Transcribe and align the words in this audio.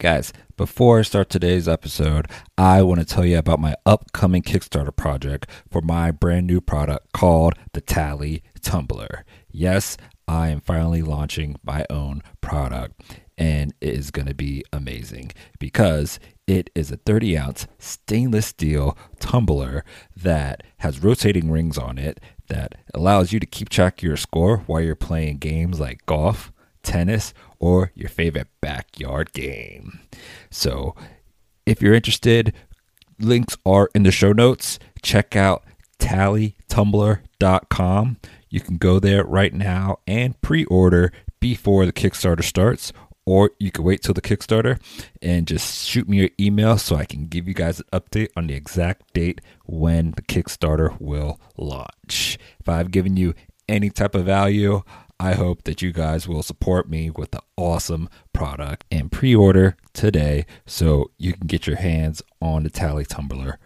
Guys, 0.00 0.32
before 0.56 1.00
I 1.00 1.02
start 1.02 1.28
today's 1.28 1.68
episode, 1.68 2.26
I 2.56 2.80
want 2.80 3.00
to 3.00 3.06
tell 3.06 3.26
you 3.26 3.36
about 3.36 3.60
my 3.60 3.74
upcoming 3.84 4.40
Kickstarter 4.40 4.96
project 4.96 5.46
for 5.70 5.82
my 5.82 6.10
brand 6.10 6.46
new 6.46 6.62
product 6.62 7.12
called 7.12 7.52
the 7.74 7.82
Tally 7.82 8.42
Tumbler. 8.62 9.26
Yes, 9.50 9.98
I 10.26 10.48
am 10.48 10.62
finally 10.62 11.02
launching 11.02 11.56
my 11.62 11.84
own 11.90 12.22
product, 12.40 12.98
and 13.36 13.74
it 13.82 13.90
is 13.90 14.10
going 14.10 14.26
to 14.26 14.34
be 14.34 14.64
amazing 14.72 15.32
because 15.58 16.18
it 16.46 16.70
is 16.74 16.90
a 16.90 16.96
30 16.96 17.36
ounce 17.36 17.66
stainless 17.78 18.46
steel 18.46 18.96
tumbler 19.18 19.84
that 20.16 20.62
has 20.78 21.02
rotating 21.02 21.50
rings 21.50 21.76
on 21.76 21.98
it 21.98 22.20
that 22.48 22.74
allows 22.94 23.34
you 23.34 23.38
to 23.38 23.44
keep 23.44 23.68
track 23.68 23.98
of 23.98 24.04
your 24.04 24.16
score 24.16 24.64
while 24.66 24.80
you're 24.80 24.94
playing 24.94 25.36
games 25.36 25.78
like 25.78 26.06
golf 26.06 26.50
tennis, 26.82 27.34
or 27.60 27.92
your 27.94 28.08
favorite 28.08 28.48
backyard 28.60 29.32
game. 29.32 30.00
So, 30.50 30.96
if 31.66 31.80
you're 31.80 31.94
interested, 31.94 32.52
links 33.20 33.56
are 33.64 33.88
in 33.94 34.02
the 34.02 34.10
show 34.10 34.32
notes. 34.32 34.80
Check 35.02 35.36
out 35.36 35.62
tallytumbler.com. 35.98 38.16
You 38.48 38.60
can 38.60 38.78
go 38.78 38.98
there 38.98 39.22
right 39.24 39.54
now 39.54 39.98
and 40.06 40.40
pre 40.40 40.64
order 40.64 41.12
before 41.38 41.84
the 41.86 41.92
Kickstarter 41.92 42.42
starts, 42.42 42.92
or 43.24 43.52
you 43.58 43.70
can 43.70 43.84
wait 43.84 44.02
till 44.02 44.14
the 44.14 44.20
Kickstarter 44.20 44.80
and 45.22 45.46
just 45.46 45.86
shoot 45.86 46.08
me 46.08 46.16
your 46.18 46.30
email 46.40 46.76
so 46.78 46.96
I 46.96 47.04
can 47.04 47.26
give 47.26 47.46
you 47.46 47.54
guys 47.54 47.78
an 47.80 47.86
update 47.92 48.30
on 48.36 48.48
the 48.48 48.54
exact 48.54 49.14
date 49.14 49.40
when 49.64 50.10
the 50.12 50.22
Kickstarter 50.22 51.00
will 51.00 51.38
launch. 51.56 52.38
If 52.58 52.68
I've 52.68 52.90
given 52.90 53.16
you 53.16 53.34
any 53.68 53.90
type 53.90 54.16
of 54.16 54.24
value, 54.24 54.82
I 55.20 55.34
hope 55.34 55.62
that 55.64 55.82
you 55.82 55.92
guys 55.92 56.26
will 56.26 56.42
support 56.42 56.88
me 56.88 57.10
with 57.10 57.32
the 57.32 57.42
awesome 57.54 58.08
product 58.32 58.86
and 58.90 59.12
pre 59.12 59.36
order 59.36 59.76
today 59.92 60.46
so 60.64 61.10
you 61.18 61.34
can 61.34 61.46
get 61.46 61.66
your 61.66 61.76
hands 61.76 62.22
on 62.40 62.62
the 62.62 62.70
Tally 62.70 63.04
Tumbler 63.04 63.58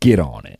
Get 0.00 0.18
on 0.18 0.46
it. 0.46 0.58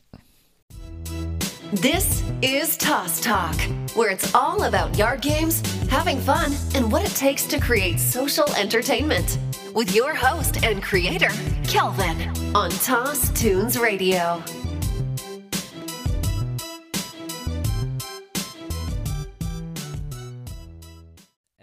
This 1.75 2.21
is 2.41 2.75
Toss 2.75 3.21
Talk, 3.21 3.55
where 3.93 4.09
it's 4.09 4.35
all 4.35 4.63
about 4.63 4.97
yard 4.97 5.21
games, 5.21 5.61
having 5.87 6.19
fun, 6.19 6.51
and 6.75 6.91
what 6.91 7.01
it 7.01 7.15
takes 7.15 7.45
to 7.45 7.61
create 7.61 7.97
social 7.97 8.53
entertainment. 8.55 9.37
With 9.73 9.95
your 9.95 10.13
host 10.13 10.65
and 10.65 10.83
creator, 10.83 11.29
Kelvin, 11.63 12.27
on 12.53 12.71
Toss 12.71 13.29
Tunes 13.39 13.79
Radio. 13.79 14.43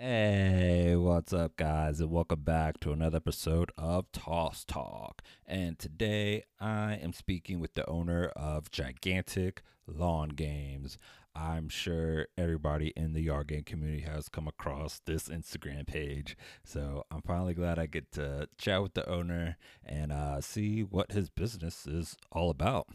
Hey, 0.01 0.95
what's 0.95 1.33
up, 1.33 1.57
guys, 1.57 1.99
and 2.01 2.13
welcome 2.13 2.43
back 2.43 2.79
to 2.81 2.93
another 2.93 3.17
episode 3.17 3.73
of 3.77 4.13
Toss 4.13 4.65
Talk. 4.65 5.23
And 5.45 5.77
today 5.77 6.45
I 6.61 6.95
am 7.03 7.13
speaking 7.13 7.59
with 7.59 7.75
the 7.75 7.85
owner 7.91 8.27
of 8.37 8.71
Gigantic 8.71 9.63
Lawn 9.89 10.29
Games. 10.29 10.99
I'm 11.35 11.69
sure 11.69 12.29
everybody 12.39 12.93
in 12.97 13.13
the 13.13 13.23
yard 13.23 13.49
game 13.49 13.65
community 13.65 14.03
has 14.03 14.29
come 14.29 14.47
across 14.47 15.01
this 15.05 15.29
Instagram 15.29 15.85
page. 15.85 16.37
So 16.62 17.05
I'm 17.11 17.23
finally 17.23 17.55
glad 17.55 17.81
I 17.81 17.87
get 17.87 18.12
to 18.12 18.49
chat 18.57 18.81
with 18.81 18.95
the 18.95 19.09
owner 19.11 19.57
and 19.85 20.12
uh, 20.12 20.41
see 20.41 20.85
what 20.85 21.11
his 21.11 21.29
business 21.29 21.89
is 21.89 22.17
all 22.31 22.51
about. 22.51 22.87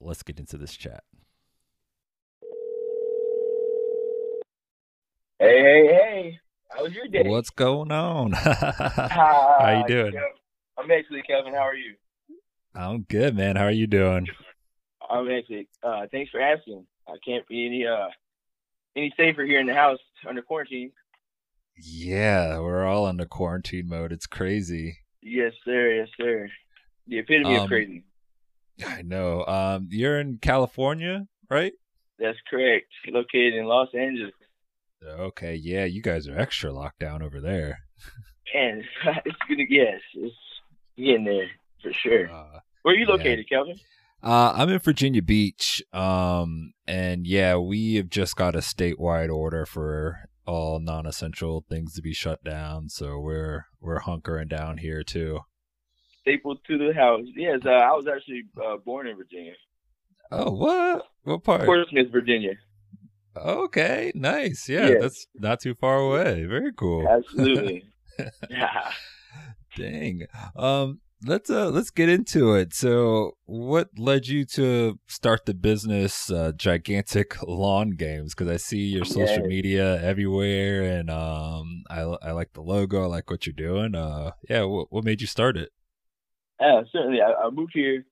Let's 0.00 0.22
get 0.22 0.40
into 0.40 0.56
this 0.56 0.78
chat. 0.78 1.04
Hey, 5.42 5.58
hey, 5.60 5.86
hey. 5.88 6.38
How 6.70 6.84
was 6.84 6.92
your 6.92 7.08
day? 7.08 7.24
What's 7.26 7.50
going 7.50 7.90
on? 7.90 8.30
How 8.32 9.56
are 9.58 9.78
you 9.78 9.86
doing? 9.88 10.12
I'm 10.78 10.88
actually 10.88 11.22
Kevin. 11.22 11.52
How 11.52 11.62
are 11.66 11.74
you? 11.74 11.94
I'm 12.76 13.02
good, 13.02 13.34
man. 13.34 13.56
How 13.56 13.64
are 13.64 13.72
you 13.72 13.88
doing? 13.88 14.28
I'm 15.10 15.28
actually. 15.28 15.66
Uh, 15.82 16.06
thanks 16.12 16.30
for 16.30 16.40
asking. 16.40 16.86
I 17.08 17.16
can't 17.26 17.44
be 17.48 17.66
any 17.66 17.84
uh 17.84 18.06
any 18.94 19.12
safer 19.16 19.42
here 19.44 19.58
in 19.58 19.66
the 19.66 19.74
house 19.74 19.98
under 20.28 20.42
quarantine. 20.42 20.92
Yeah, 21.76 22.60
we're 22.60 22.86
all 22.86 23.06
under 23.06 23.26
quarantine 23.26 23.88
mode. 23.88 24.12
It's 24.12 24.28
crazy. 24.28 24.98
Yes, 25.22 25.54
sir. 25.64 25.92
Yes, 25.96 26.08
sir. 26.16 26.48
The 27.08 27.18
epitome 27.18 27.56
Um, 27.56 27.62
of 27.62 27.68
crazy. 27.68 28.04
I 28.86 29.02
know. 29.02 29.44
Um, 29.46 29.88
you're 29.90 30.20
in 30.20 30.38
California, 30.38 31.26
right? 31.50 31.72
That's 32.20 32.38
correct. 32.48 32.86
Located 33.08 33.54
in 33.54 33.64
Los 33.64 33.88
Angeles, 33.92 34.32
Okay, 35.06 35.54
yeah, 35.54 35.84
you 35.84 36.02
guys 36.02 36.28
are 36.28 36.38
extra 36.38 36.72
locked 36.72 37.00
down 37.00 37.22
over 37.22 37.40
there. 37.40 37.80
and 38.54 38.82
it's 39.24 39.36
gonna 39.48 39.64
yes, 39.68 40.00
it's 40.14 40.34
getting 40.96 41.24
there 41.24 41.48
for 41.82 41.92
sure. 41.92 42.30
Uh, 42.30 42.60
Where 42.82 42.94
are 42.94 42.98
you 42.98 43.06
yeah. 43.06 43.12
located, 43.14 43.48
Kelvin? 43.48 43.76
uh, 44.22 44.52
I'm 44.54 44.68
in 44.68 44.78
Virginia 44.78 45.22
Beach, 45.22 45.82
um, 45.92 46.72
and 46.86 47.26
yeah, 47.26 47.56
we 47.56 47.94
have 47.96 48.08
just 48.08 48.36
got 48.36 48.54
a 48.54 48.58
statewide 48.58 49.30
order 49.32 49.66
for 49.66 50.18
all 50.46 50.80
non-essential 50.80 51.64
things 51.68 51.94
to 51.94 52.02
be 52.02 52.12
shut 52.12 52.42
down. 52.44 52.88
So 52.88 53.18
we're 53.18 53.66
we're 53.80 54.00
hunkering 54.00 54.48
down 54.48 54.78
here 54.78 55.02
too. 55.02 55.40
Staple 56.20 56.56
to 56.68 56.78
the 56.78 56.92
house. 56.94 57.22
Yes, 57.34 57.60
uh, 57.66 57.70
I 57.70 57.92
was 57.92 58.06
actually 58.06 58.42
uh, 58.64 58.76
born 58.76 59.08
in 59.08 59.16
Virginia, 59.16 59.54
Oh, 60.30 60.52
what? 60.52 61.04
What 61.24 61.42
part? 61.44 61.64
Portsmouth, 61.64 62.10
Virginia. 62.12 62.52
Okay, 63.36 64.12
nice. 64.14 64.68
Yeah, 64.68 64.88
Yeah. 64.88 64.98
that's 65.00 65.26
not 65.34 65.60
too 65.60 65.74
far 65.74 65.96
away. 65.98 66.44
Very 66.44 66.72
cool. 66.72 67.06
Absolutely. 67.08 67.84
yeah. 68.50 68.92
Dang. 69.76 70.26
Um 70.56 71.00
let's 71.24 71.48
uh 71.48 71.70
let's 71.70 71.90
get 71.90 72.08
into 72.08 72.54
it. 72.54 72.74
So, 72.74 73.32
what 73.46 73.88
led 73.96 74.26
you 74.26 74.44
to 74.56 74.98
start 75.06 75.46
the 75.46 75.54
business 75.54 76.30
uh 76.30 76.52
Gigantic 76.54 77.42
Lawn 77.42 77.90
Games 77.90 78.34
cuz 78.34 78.48
I 78.48 78.56
see 78.58 78.84
your 78.96 79.04
social 79.06 79.42
Yeah. 79.42 79.46
media 79.56 80.02
everywhere 80.02 80.82
and 80.82 81.08
um 81.10 81.84
I 81.88 82.00
I 82.00 82.32
like 82.32 82.52
the 82.52 82.60
logo, 82.62 83.02
I 83.02 83.06
like 83.06 83.30
what 83.30 83.46
you're 83.46 83.54
doing. 83.54 83.94
Uh 83.94 84.32
yeah, 84.48 84.64
what 84.64 84.92
what 84.92 85.04
made 85.04 85.20
you 85.22 85.26
start 85.26 85.56
it? 85.56 85.70
Yeah, 86.60 86.82
certainly. 86.92 87.20
I, 87.22 87.32
I 87.46 87.50
moved 87.50 87.72
here 87.74 88.04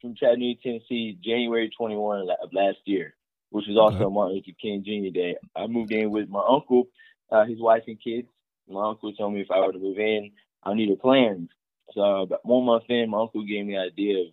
from 0.00 0.14
Chattanooga, 0.14 0.60
Tennessee, 0.62 1.18
January 1.24 1.70
21 1.76 2.20
of 2.42 2.52
last 2.52 2.78
year, 2.84 3.14
which 3.50 3.66
was 3.66 3.76
also 3.76 4.04
Okay. 4.04 4.14
Martin 4.14 4.36
Luther 4.36 4.52
King 4.60 4.82
Jr. 4.84 5.12
Day. 5.12 5.36
I 5.56 5.66
moved 5.66 5.92
in 5.92 6.10
with 6.10 6.28
my 6.28 6.44
uncle, 6.48 6.88
uh, 7.30 7.44
his 7.44 7.60
wife 7.60 7.84
and 7.86 8.00
kids. 8.02 8.28
My 8.68 8.88
uncle 8.90 9.12
told 9.14 9.34
me 9.34 9.40
if 9.40 9.50
I 9.50 9.60
were 9.60 9.72
to 9.72 9.78
move 9.78 9.98
in, 9.98 10.32
I 10.62 10.74
needed 10.74 11.00
plans. 11.00 11.48
So 11.92 12.02
about 12.22 12.44
one 12.44 12.64
month 12.66 12.84
in, 12.88 13.08
my 13.10 13.20
uncle 13.20 13.42
gave 13.44 13.64
me 13.64 13.74
the 13.74 13.80
idea 13.80 14.18
of 14.20 14.26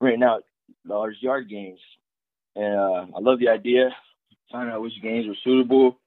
renting 0.00 0.22
out 0.22 0.44
large 0.84 1.16
yard 1.20 1.48
games. 1.48 1.80
And 2.56 2.74
uh, 2.74 3.06
I 3.16 3.20
love 3.20 3.38
the 3.38 3.48
idea, 3.48 3.90
find 4.50 4.70
out 4.70 4.80
which 4.82 5.00
games 5.02 5.26
were 5.26 5.36
suitable. 5.44 5.98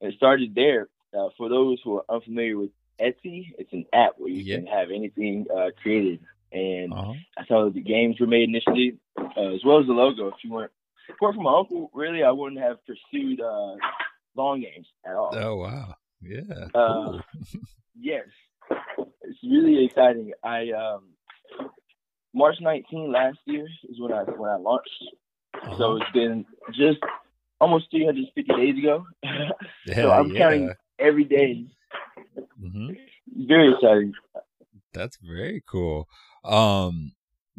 And 0.00 0.12
it 0.12 0.16
started 0.16 0.54
there. 0.54 0.88
Uh, 1.16 1.28
for 1.36 1.48
those 1.48 1.78
who 1.84 1.96
are 1.98 2.04
unfamiliar 2.08 2.56
with 2.58 2.70
Etsy, 3.00 3.52
it's 3.58 3.72
an 3.72 3.86
app 3.92 4.12
where 4.18 4.30
you 4.30 4.44
Yeah. 4.44 4.56
can 4.58 4.66
have 4.66 4.90
anything 4.90 5.46
uh, 5.54 5.70
created. 5.82 6.20
And 6.52 6.92
Uh-huh. 6.92 7.14
that's 7.36 7.48
how 7.48 7.68
the 7.70 7.80
games 7.80 8.20
were 8.20 8.26
made 8.26 8.48
initially, 8.48 8.98
uh, 9.18 9.54
as 9.54 9.64
well 9.64 9.80
as 9.80 9.86
the 9.86 9.92
logo. 9.92 10.28
If 10.28 10.34
you 10.44 10.52
weren't 10.52 10.72
support 11.06 11.34
from 11.34 11.44
my 11.44 11.58
uncle, 11.58 11.90
really, 11.94 12.22
I 12.22 12.30
wouldn't 12.30 12.60
have 12.60 12.78
pursued 12.86 13.40
uh, 13.40 13.74
lawn 14.34 14.60
games 14.60 14.86
at 15.06 15.14
all. 15.14 15.30
Oh 15.34 15.56
wow. 15.56 15.94
Yeah. 16.20 16.68
Uh, 16.74 17.04
cool. 17.04 17.20
Yes, 17.94 18.24
it's 18.70 19.38
really 19.44 19.84
exciting. 19.84 20.32
I 20.42 20.70
um, 20.70 21.10
March 22.34 22.56
19 22.60 23.12
last 23.12 23.38
year 23.44 23.66
is 23.88 24.00
when 24.00 24.12
I 24.12 24.22
when 24.22 24.50
I 24.50 24.56
launched. 24.56 24.88
Uh-huh. 25.54 25.76
So 25.78 25.96
it's 25.96 26.10
been 26.12 26.46
just 26.72 26.98
almost 27.60 27.90
350 27.90 28.42
days 28.54 28.78
ago. 28.78 29.04
yeah, 29.86 29.94
so 29.94 30.10
I'm 30.10 30.32
yeah. 30.32 30.38
counting 30.38 30.72
every 30.98 31.24
day. 31.24 31.66
Mhm. 32.60 32.96
Very 33.36 33.72
exciting. 33.74 34.14
That's 34.94 35.18
very 35.22 35.62
cool. 35.66 36.08
Um, 36.44 37.12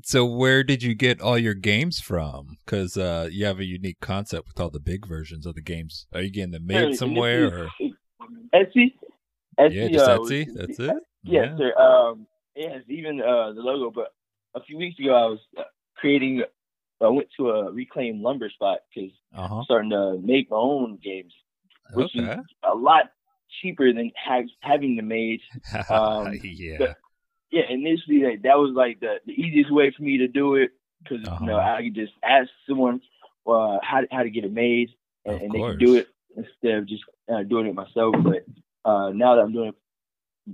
so 0.04 0.26
where 0.26 0.64
did 0.64 0.82
you 0.84 0.96
get 0.96 1.22
all 1.22 1.38
your 1.38 1.54
games 1.54 2.00
from? 2.00 2.58
Because 2.66 2.98
uh, 2.98 3.28
you 3.32 3.46
have 3.46 3.60
a 3.60 3.66
unique 3.66 4.00
concept 4.02 4.48
with 4.48 4.60
all 4.60 4.70
the 4.70 4.80
big 4.80 5.06
versions 5.08 5.46
of 5.46 5.56
the 5.56 5.62
games. 5.62 6.08
Are 6.14 6.22
you 6.22 6.32
getting 6.32 6.52
them 6.52 6.66
made 6.66 6.82
and 6.84 6.96
somewhere, 6.98 7.46
or 7.66 7.70
Etsy. 8.54 8.94
Etsy. 9.60 9.74
yeah, 9.74 9.88
just 9.90 10.06
uh, 10.10 10.18
Etsy? 10.20 10.48
That's 10.54 10.80
it. 10.80 10.96
Yes, 11.24 11.50
Yeah. 11.52 11.58
sir. 11.58 11.76
Um, 11.82 12.28
yes, 12.56 12.82
even 12.90 13.22
uh, 13.22 13.54
the 13.54 13.62
logo. 13.62 13.92
But 13.94 14.14
a 14.60 14.64
few 14.64 14.78
weeks 14.78 15.00
ago, 15.00 15.14
I 15.14 15.26
was 15.28 15.40
uh, 15.58 15.64
creating. 15.96 16.44
I 17.02 17.08
went 17.10 17.28
to 17.38 17.50
a 17.50 17.72
reclaimed 17.72 18.22
lumber 18.22 18.50
spot 18.50 18.80
because 18.94 19.12
Uh 19.36 19.48
huh. 19.48 19.56
I'm 19.58 19.64
starting 19.66 19.90
to 19.92 20.20
make 20.24 20.50
my 20.50 20.58
own 20.58 20.98
games, 21.04 21.34
which 21.94 22.12
Okay. 22.18 22.32
is 22.34 22.46
a 22.64 22.76
lot 22.76 23.12
cheaper 23.62 23.92
than 23.94 24.12
ha- 24.18 24.42
having 24.62 24.96
them 24.96 25.08
made. 25.10 25.42
um, 25.90 26.34
yeah. 26.44 26.78
but- 26.80 26.98
Yeah, 27.54 27.66
initially 27.70 28.20
like, 28.28 28.42
that 28.42 28.58
was 28.58 28.72
like 28.74 29.00
the, 29.00 29.14
the 29.28 29.34
easiest 29.44 29.72
way 29.72 29.92
for 29.96 30.02
me 30.02 30.18
to 30.18 30.28
do 30.28 30.56
it. 30.56 30.72
because 31.04 31.28
Uh-huh. 31.28 31.38
you 31.42 31.48
know 31.48 31.60
I 31.60 31.82
could 31.84 31.96
just 31.96 32.14
ask 32.24 32.50
someone 32.68 33.02
uh, 33.46 33.78
how 33.90 34.02
how 34.10 34.24
to 34.24 34.30
get 34.36 34.46
it 34.46 34.54
made, 34.66 34.90
and, 35.26 35.42
and 35.42 35.52
they 35.52 35.60
could 35.60 35.80
do 35.80 35.96
it 35.96 36.08
instead 36.36 36.76
of 36.80 36.88
just 36.88 37.04
uh, 37.32 37.44
doing 37.44 37.68
it 37.68 37.76
myself. 37.76 38.16
But 38.24 38.42
uh, 38.90 39.10
now 39.12 39.36
that 39.36 39.44
I'm 39.44 39.54
doing 39.54 39.70
it, 39.70 39.76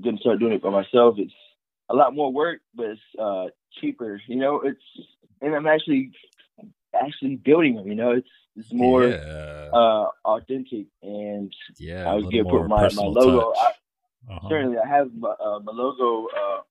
gonna 0.03 0.17
start 0.17 0.39
doing 0.39 0.53
it 0.53 0.61
by 0.61 0.71
myself, 0.81 1.15
it's 1.17 1.33
a 1.89 1.95
lot 1.95 2.15
more 2.15 2.31
work, 2.31 2.59
but 2.75 2.87
it's 2.87 3.01
uh, 3.17 3.47
cheaper. 3.79 4.21
You 4.27 4.37
know, 4.37 4.61
it's 4.61 4.81
and 5.41 5.55
I'm 5.55 5.67
actually 5.67 6.11
actually 6.93 7.35
building 7.37 7.75
them. 7.75 7.87
You 7.87 7.95
know, 7.95 8.11
it's 8.11 8.33
it's 8.57 8.73
more 8.73 9.07
yeah, 9.07 9.69
uh, 9.71 10.07
authentic, 10.25 10.87
and 11.01 11.53
yeah. 11.77 12.09
I 12.09 12.15
was 12.15 12.25
gonna 12.25 12.43
put 12.43 12.67
my, 12.67 12.89
my 12.93 13.03
logo. 13.03 13.53
I. 13.55 13.71
Uh-huh. 14.29 14.49
Certainly, 14.49 14.77
I 14.77 14.87
have 14.87 15.09
my, 15.17 15.29
uh, 15.29 15.59
my 15.63 15.71
logo 15.71 16.27
uh, 16.27 16.61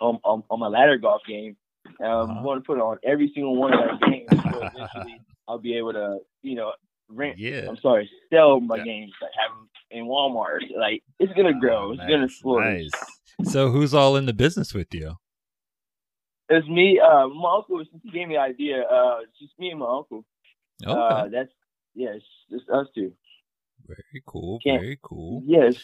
on, 0.00 0.18
on 0.24 0.42
on 0.50 0.58
my 0.60 0.68
ladder 0.68 0.96
golf 0.98 1.22
game. 1.26 1.56
Um, 2.00 2.06
Uh-huh. 2.30 2.32
I 2.40 2.42
want 2.42 2.62
to 2.62 2.66
put 2.66 2.78
it 2.78 2.82
on 2.82 2.98
every 3.04 3.30
single 3.34 3.56
one 3.56 3.72
of 3.72 3.80
my 4.00 4.08
games. 4.10 4.28
So 4.30 4.38
eventually, 4.74 5.20
I'll 5.48 5.58
be 5.58 5.76
able 5.76 5.92
to, 5.94 6.18
you 6.42 6.54
know, 6.54 6.72
rent. 7.08 7.38
Yeah. 7.38 7.66
I'm 7.68 7.76
sorry, 7.78 8.08
sell 8.32 8.60
my 8.60 8.76
Yeah. 8.76 8.84
games. 8.84 9.12
Like 9.20 9.32
have 9.40 9.56
them 9.56 9.68
in 9.90 10.04
Walmart. 10.06 10.60
Like 10.78 11.02
it's 11.18 11.32
gonna 11.34 11.58
grow. 11.58 11.88
Oh, 11.88 11.92
it's 11.92 12.00
gonna 12.02 12.28
flourish. 12.28 12.88
nice. 13.42 13.50
So 13.52 13.70
who's 13.70 13.94
all 13.94 14.16
in 14.16 14.26
the 14.26 14.32
business 14.34 14.74
with 14.74 14.92
you? 14.92 15.16
It's 16.48 16.66
me. 16.68 16.98
Uh, 17.00 17.28
my 17.28 17.56
uncle. 17.56 17.78
Since 17.90 18.02
he 18.04 18.10
gave 18.10 18.28
me 18.28 18.34
the 18.34 18.40
idea, 18.40 18.82
uh, 18.82 19.20
it's 19.22 19.38
just 19.38 19.58
me 19.58 19.70
and 19.70 19.78
my 19.80 19.86
uncle. 19.98 20.24
Okay. 20.84 20.92
Uh, 21.00 21.28
that's 21.28 21.50
yeah. 21.94 22.10
It's 22.10 22.24
just 22.50 22.68
us 22.70 22.86
two. 22.94 23.12
very 23.86 24.22
cool. 24.26 24.58
can't- 24.64 24.80
Very 24.80 24.98
cool. 25.02 25.42
Yes. 25.46 25.76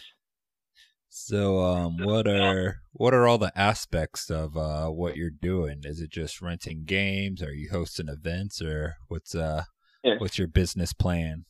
So, 1.18 1.60
um, 1.60 1.96
what 1.96 2.28
are 2.28 2.82
what 2.92 3.14
are 3.14 3.26
all 3.26 3.38
the 3.38 3.50
aspects 3.58 4.28
of 4.28 4.54
uh 4.54 4.88
what 4.88 5.16
you're 5.16 5.30
doing? 5.30 5.80
Is 5.82 6.02
it 6.02 6.10
just 6.10 6.42
renting 6.42 6.84
games? 6.84 7.42
Are 7.42 7.54
you 7.54 7.70
hosting 7.70 8.08
events, 8.08 8.60
or 8.60 8.96
what's 9.08 9.34
uh 9.34 9.62
Yeah. 10.04 10.16
what's 10.18 10.36
your 10.38 10.46
business 10.46 10.92
plan? 10.92 11.46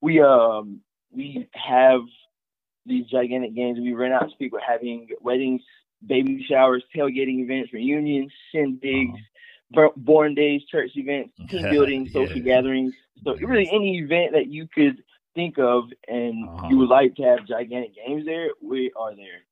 we 0.00 0.22
um 0.22 0.80
we 1.10 1.46
have 1.52 2.00
these 2.86 3.04
gigantic 3.10 3.54
games 3.54 3.78
we 3.78 3.92
rent 3.92 4.14
out 4.14 4.30
to 4.30 4.36
people 4.38 4.58
having 4.66 5.08
weddings, 5.20 5.60
baby 6.04 6.42
showers, 6.48 6.82
tailgating 6.96 7.40
events, 7.40 7.74
reunions, 7.74 8.32
shindigs, 8.54 9.18
bor- 9.70 9.92
born 9.98 10.34
days, 10.34 10.62
church 10.70 10.92
events, 10.94 11.34
team 11.50 11.68
building, 11.70 12.08
social 12.10 12.38
Yeah. 12.38 12.54
gatherings. 12.54 12.94
So 13.22 13.36
really 13.36 13.68
any 13.70 13.98
event 13.98 14.32
that 14.32 14.46
you 14.46 14.66
could 14.74 15.04
think 15.34 15.58
of 15.58 15.84
and 16.08 16.48
Uh-huh. 16.48 16.68
you 16.70 16.78
would 16.78 16.88
like 16.88 17.14
to 17.16 17.22
have 17.22 17.46
gigantic 17.46 17.92
games 17.94 18.24
there, 18.24 18.48
we 18.62 18.90
are 18.96 19.14
there. 19.14 19.42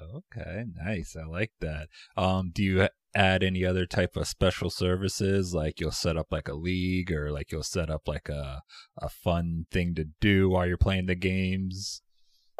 Okay, 0.00 0.64
nice. 0.76 1.16
I 1.16 1.24
like 1.26 1.52
that. 1.60 1.88
Um, 2.16 2.50
do 2.54 2.62
you 2.62 2.88
add 3.16 3.42
any 3.42 3.64
other 3.64 3.84
type 3.84 4.16
of 4.16 4.28
special 4.28 4.70
services? 4.70 5.52
Like 5.54 5.80
you'll 5.80 5.90
set 5.90 6.16
up 6.16 6.28
like 6.30 6.46
a 6.48 6.54
league, 6.54 7.10
or 7.10 7.32
like 7.32 7.50
you'll 7.50 7.64
set 7.64 7.90
up 7.90 8.06
like 8.06 8.28
a 8.28 8.62
a 8.96 9.08
fun 9.08 9.66
thing 9.72 9.94
to 9.96 10.04
do 10.20 10.48
while 10.50 10.66
you're 10.68 10.76
playing 10.76 11.06
the 11.06 11.16
games? 11.16 12.02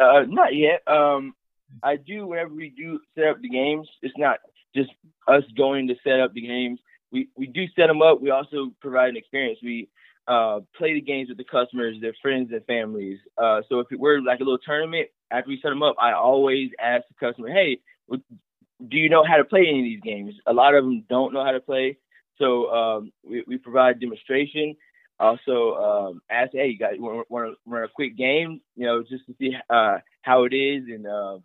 Uh, 0.00 0.22
not 0.26 0.54
yet. 0.56 0.80
Um, 0.88 1.34
I 1.82 1.94
do 1.96 2.26
whenever 2.26 2.54
we 2.54 2.70
do 2.76 2.98
set 3.14 3.28
up 3.28 3.40
the 3.40 3.48
games. 3.48 3.88
It's 4.02 4.14
not 4.18 4.38
just 4.74 4.90
us 5.28 5.44
going 5.56 5.86
to 5.88 5.94
set 6.02 6.18
up 6.18 6.32
the 6.34 6.40
games. 6.46 6.80
We 7.12 7.28
we 7.36 7.46
do 7.46 7.66
set 7.76 7.86
them 7.86 8.02
up. 8.02 8.20
We 8.20 8.30
also 8.30 8.72
provide 8.80 9.10
an 9.10 9.16
experience. 9.16 9.60
We 9.62 9.88
uh, 10.28 10.60
play 10.76 10.92
the 10.94 11.00
games 11.00 11.28
with 11.30 11.38
the 11.38 11.44
customers, 11.44 11.96
their 12.00 12.14
friends 12.20 12.50
and 12.52 12.64
families. 12.66 13.18
Uh, 13.38 13.62
so 13.68 13.80
if 13.80 13.90
it 13.90 13.98
were 13.98 14.20
like 14.20 14.40
a 14.40 14.44
little 14.44 14.58
tournament, 14.58 15.08
after 15.30 15.48
we 15.48 15.58
set 15.60 15.70
them 15.70 15.82
up, 15.82 15.96
I 16.00 16.12
always 16.12 16.70
ask 16.78 17.04
the 17.08 17.26
customer, 17.26 17.48
"Hey, 17.48 17.80
do 18.10 18.96
you 18.96 19.08
know 19.08 19.24
how 19.24 19.36
to 19.36 19.44
play 19.44 19.66
any 19.68 19.80
of 19.80 19.84
these 19.84 20.00
games?" 20.00 20.34
A 20.46 20.52
lot 20.52 20.74
of 20.74 20.84
them 20.84 21.04
don't 21.08 21.32
know 21.32 21.44
how 21.44 21.52
to 21.52 21.60
play, 21.60 21.96
so 22.36 22.70
um, 22.70 23.12
we, 23.24 23.42
we 23.46 23.56
provide 23.56 24.00
demonstration. 24.00 24.76
Also, 25.18 25.74
um, 25.74 26.22
ask, 26.30 26.52
"Hey, 26.52 26.68
you 26.68 26.78
guys 26.78 26.96
want 26.98 27.26
to 27.28 27.54
run 27.66 27.82
a 27.84 27.88
quick 27.88 28.16
game?" 28.16 28.60
You 28.76 28.86
know, 28.86 29.02
just 29.02 29.26
to 29.26 29.34
see 29.38 29.56
uh, 29.70 29.98
how 30.22 30.44
it 30.44 30.52
is, 30.52 30.84
and 30.88 31.06
uh, 31.06 31.38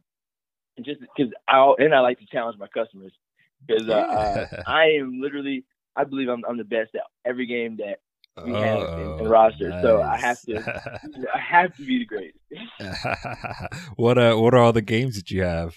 and 0.77 0.85
just 0.85 0.99
because 0.99 1.33
I 1.47 1.73
and 1.79 1.95
I 1.95 2.01
like 2.01 2.19
to 2.19 2.25
challenge 2.25 2.59
my 2.59 2.67
customers 2.67 3.13
because 3.65 3.87
uh, 3.87 3.93
uh, 3.93 4.45
I 4.67 4.91
am 4.99 5.21
literally, 5.21 5.63
I 5.95 6.03
believe 6.03 6.27
I'm 6.27 6.43
I'm 6.47 6.57
the 6.57 6.63
best 6.63 6.95
at 6.95 7.01
every 7.25 7.45
game 7.45 7.77
that 7.77 7.99
we 8.43 8.53
have 8.53 8.79
in- 8.79 8.99
in 8.99 9.13
Oh, 9.21 9.27
roster, 9.27 9.71
so 9.81 10.01
I 10.01 10.17
have 10.17 10.41
to, 10.41 10.55
I 11.33 11.39
have 11.39 11.75
to 11.77 11.85
be 11.85 11.99
the 11.99 12.05
greatest. 12.05 12.39
what 13.95 14.17
uh 14.17 14.35
what 14.35 14.53
are 14.53 14.59
all 14.59 14.73
the 14.73 14.81
games 14.81 15.15
that 15.15 15.29
you 15.31 15.43
have? 15.43 15.75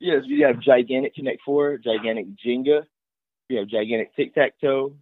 Yes, 0.00 0.22
we 0.28 0.40
have 0.40 0.60
gigantic 0.60 1.14
Connect 1.14 1.40
Four, 1.44 1.78
gigantic 1.78 2.26
Jenga, 2.44 2.82
we 3.48 3.56
have 3.56 3.68
gigantic 3.68 4.14
tic 4.16 4.34
tac 4.34 4.54
toe, 4.60 4.94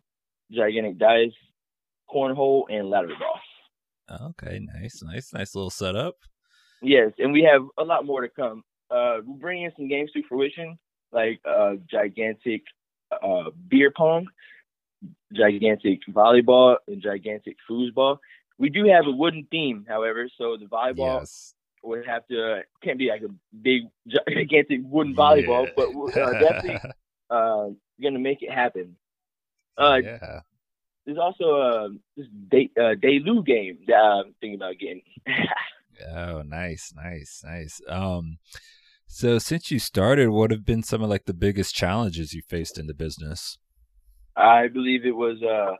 gigantic 0.51 0.99
dice, 0.99 1.33
cornhole, 2.13 2.65
and 2.71 2.91
ladder 2.91 3.13
golf. 3.19 4.21
Okay, 4.31 4.59
nice, 4.61 5.03
nice, 5.05 5.33
nice 5.33 5.55
little 5.55 5.71
setup. 5.71 6.17
Yes, 6.83 7.13
and 7.19 7.33
we 7.33 7.43
have 7.43 7.63
a 7.79 7.85
lot 7.85 8.05
more 8.05 8.23
to 8.23 8.29
come. 8.29 8.65
Uh, 8.91 9.19
we're 9.25 9.39
bringing 9.39 9.71
some 9.77 9.87
games 9.89 10.11
to 10.13 10.23
fruition, 10.29 10.79
like 11.13 11.41
uh, 11.49 11.75
gigantic 11.89 12.63
uh, 13.23 13.51
beer 13.69 13.93
pong, 13.97 14.27
gigantic 15.33 16.01
volleyball, 16.11 16.77
and 16.89 17.01
gigantic 17.03 17.57
foosball. 17.69 18.19
We 18.59 18.69
do 18.69 18.85
have 18.87 19.07
a 19.07 19.11
wooden 19.11 19.47
theme, 19.51 19.87
however, 19.89 20.29
so 20.37 20.57
the 20.59 20.67
volleyball 20.67 21.21
Yes. 21.21 21.55
would 21.83 22.07
have 22.07 22.27
to 22.29 22.63
can't 22.83 22.99
be 22.99 23.09
like 23.09 23.23
a 23.23 23.33
big 23.63 23.83
gigantic 24.29 24.81
wooden 24.85 25.15
volleyball, 25.17 25.67
Yeah. 25.67 25.73
but 25.77 25.95
we're 25.95 26.11
uh, 26.11 26.39
definitely 26.41 26.91
uh, 27.31 27.69
gonna 28.03 28.19
make 28.19 28.43
it 28.43 28.51
happen. 28.53 28.97
Uh, 29.79 30.01
yeah. 30.03 30.41
There's 31.07 31.19
also 31.19 31.45
a 31.57 31.89
this 32.17 32.27
day 32.51 32.71
uh, 32.79 32.95
game 32.95 33.79
that 33.87 33.95
I'm 33.97 34.35
thinking 34.41 34.57
about 34.57 34.79
getting. 34.79 35.03
Oh, 36.17 36.41
nice, 36.41 36.95
nice, 36.97 37.43
nice. 37.45 37.79
Um, 37.87 38.39
so 39.07 39.39
since 39.39 39.71
you 39.71 39.79
started, 39.79 40.31
what 40.31 40.51
have 40.51 40.65
been 40.65 40.83
some 40.83 41.03
of 41.03 41.11
like 41.11 41.27
the 41.27 41.35
biggest 41.35 41.75
challenges 41.75 42.33
you 42.33 42.41
faced 42.49 42.79
in 42.79 42.87
the 42.87 42.95
business? 42.95 43.59
I 44.37 44.69
believe 44.69 45.05
it 45.05 45.15
was 45.17 45.43
uh, 45.43 45.77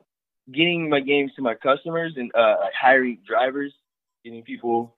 getting 0.51 0.89
my 0.89 0.99
games 0.99 1.31
to 1.35 1.41
my 1.41 1.55
customers 1.55 2.13
and 2.17 2.31
uh, 2.35 2.55
like 2.61 2.73
hiring 2.79 3.19
drivers, 3.27 3.73
getting 4.23 4.43
people, 4.43 4.95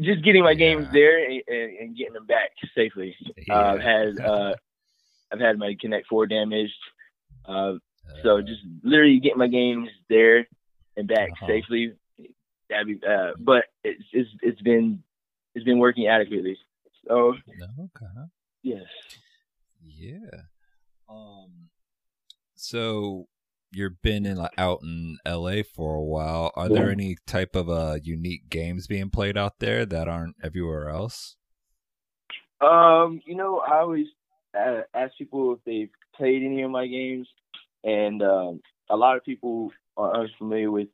just 0.00 0.24
getting 0.24 0.42
my 0.42 0.54
games 0.54 0.88
there 0.92 1.24
and, 1.24 1.42
and, 1.46 1.78
and 1.78 1.96
getting 1.96 2.14
them 2.14 2.26
back 2.26 2.50
safely. 2.74 3.14
Uh, 3.50 3.54
I've 3.54 3.80
had 3.80 4.18
uh, 4.24 4.54
I've 5.32 5.40
had 5.40 5.58
my 5.58 5.76
Connect 5.80 6.06
Four 6.08 6.26
damaged, 6.26 6.74
uh, 7.44 7.74
so 8.22 8.40
just 8.40 8.60
literally 8.82 9.20
getting 9.20 9.38
my 9.38 9.48
games 9.48 9.88
there 10.08 10.46
and 10.96 11.06
back 11.08 11.30
Uh-huh. 11.32 11.46
safely. 11.48 11.92
That'd 12.68 12.86
be, 13.00 13.06
uh, 13.06 13.32
but 13.38 13.64
it's, 13.84 14.02
it's 14.12 14.30
it's 14.42 14.60
been 14.62 15.02
it's 15.54 15.64
been 15.64 15.78
working 15.78 16.08
adequately. 16.08 16.58
So 17.06 17.28
okay. 17.28 17.58
yes. 18.62 18.82
Yeah. 19.84 20.42
Um. 21.08 21.65
So 22.68 23.26
you've 23.72 24.00
been 24.02 24.24
in 24.26 24.44
out 24.58 24.80
in 24.82 25.18
L.A. 25.24 25.62
for 25.62 25.94
a 25.94 26.02
while. 26.02 26.52
Are 26.54 26.68
there 26.68 26.90
any 26.90 27.16
type 27.26 27.54
of 27.56 27.68
uh 27.68 27.98
unique 28.02 28.48
games 28.48 28.86
being 28.86 29.10
played 29.10 29.36
out 29.36 29.58
there 29.58 29.84
that 29.86 30.08
aren't 30.08 30.36
everywhere 30.42 30.88
else? 30.88 31.36
Um, 32.60 33.20
you 33.26 33.34
know, 33.34 33.58
I 33.58 33.78
always 33.80 34.06
uh, 34.58 34.82
ask 34.94 35.12
people 35.18 35.52
if 35.52 35.58
they've 35.66 35.90
played 36.16 36.42
any 36.42 36.62
of 36.62 36.70
my 36.70 36.86
games, 36.86 37.28
and 37.84 38.22
um, 38.22 38.60
a 38.88 38.96
lot 38.96 39.16
of 39.16 39.24
people 39.24 39.70
are 39.96 40.22
unfamiliar 40.22 40.70
with 40.70 40.88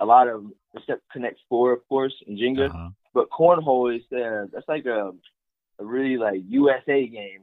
a 0.00 0.04
lot 0.06 0.28
of 0.28 0.44
except 0.74 1.02
Connect 1.12 1.38
Four, 1.48 1.72
of 1.72 1.86
course, 1.88 2.14
and 2.26 2.38
Jenga. 2.38 2.68
Uh-huh. 2.68 2.90
But 3.14 3.28
cornhole 3.30 3.94
is 3.94 4.02
uh, 4.12 4.46
that's 4.52 4.68
like 4.68 4.86
a 4.86 5.12
a 5.78 5.84
really 5.84 6.16
like 6.16 6.40
USA 6.48 7.06
game, 7.06 7.42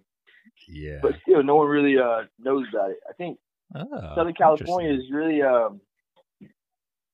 Yeah. 0.67 0.99
but 1.01 1.13
still 1.23 1.43
no 1.43 1.55
one 1.55 1.67
really 1.67 1.97
uh 1.97 2.23
knows 2.39 2.65
about 2.73 2.91
it. 2.91 2.99
I 3.09 3.13
think 3.13 3.37
Oh, 3.75 3.85
Southern 4.15 4.33
California 4.33 4.91
is 4.93 5.11
really 5.11 5.41
um 5.41 5.81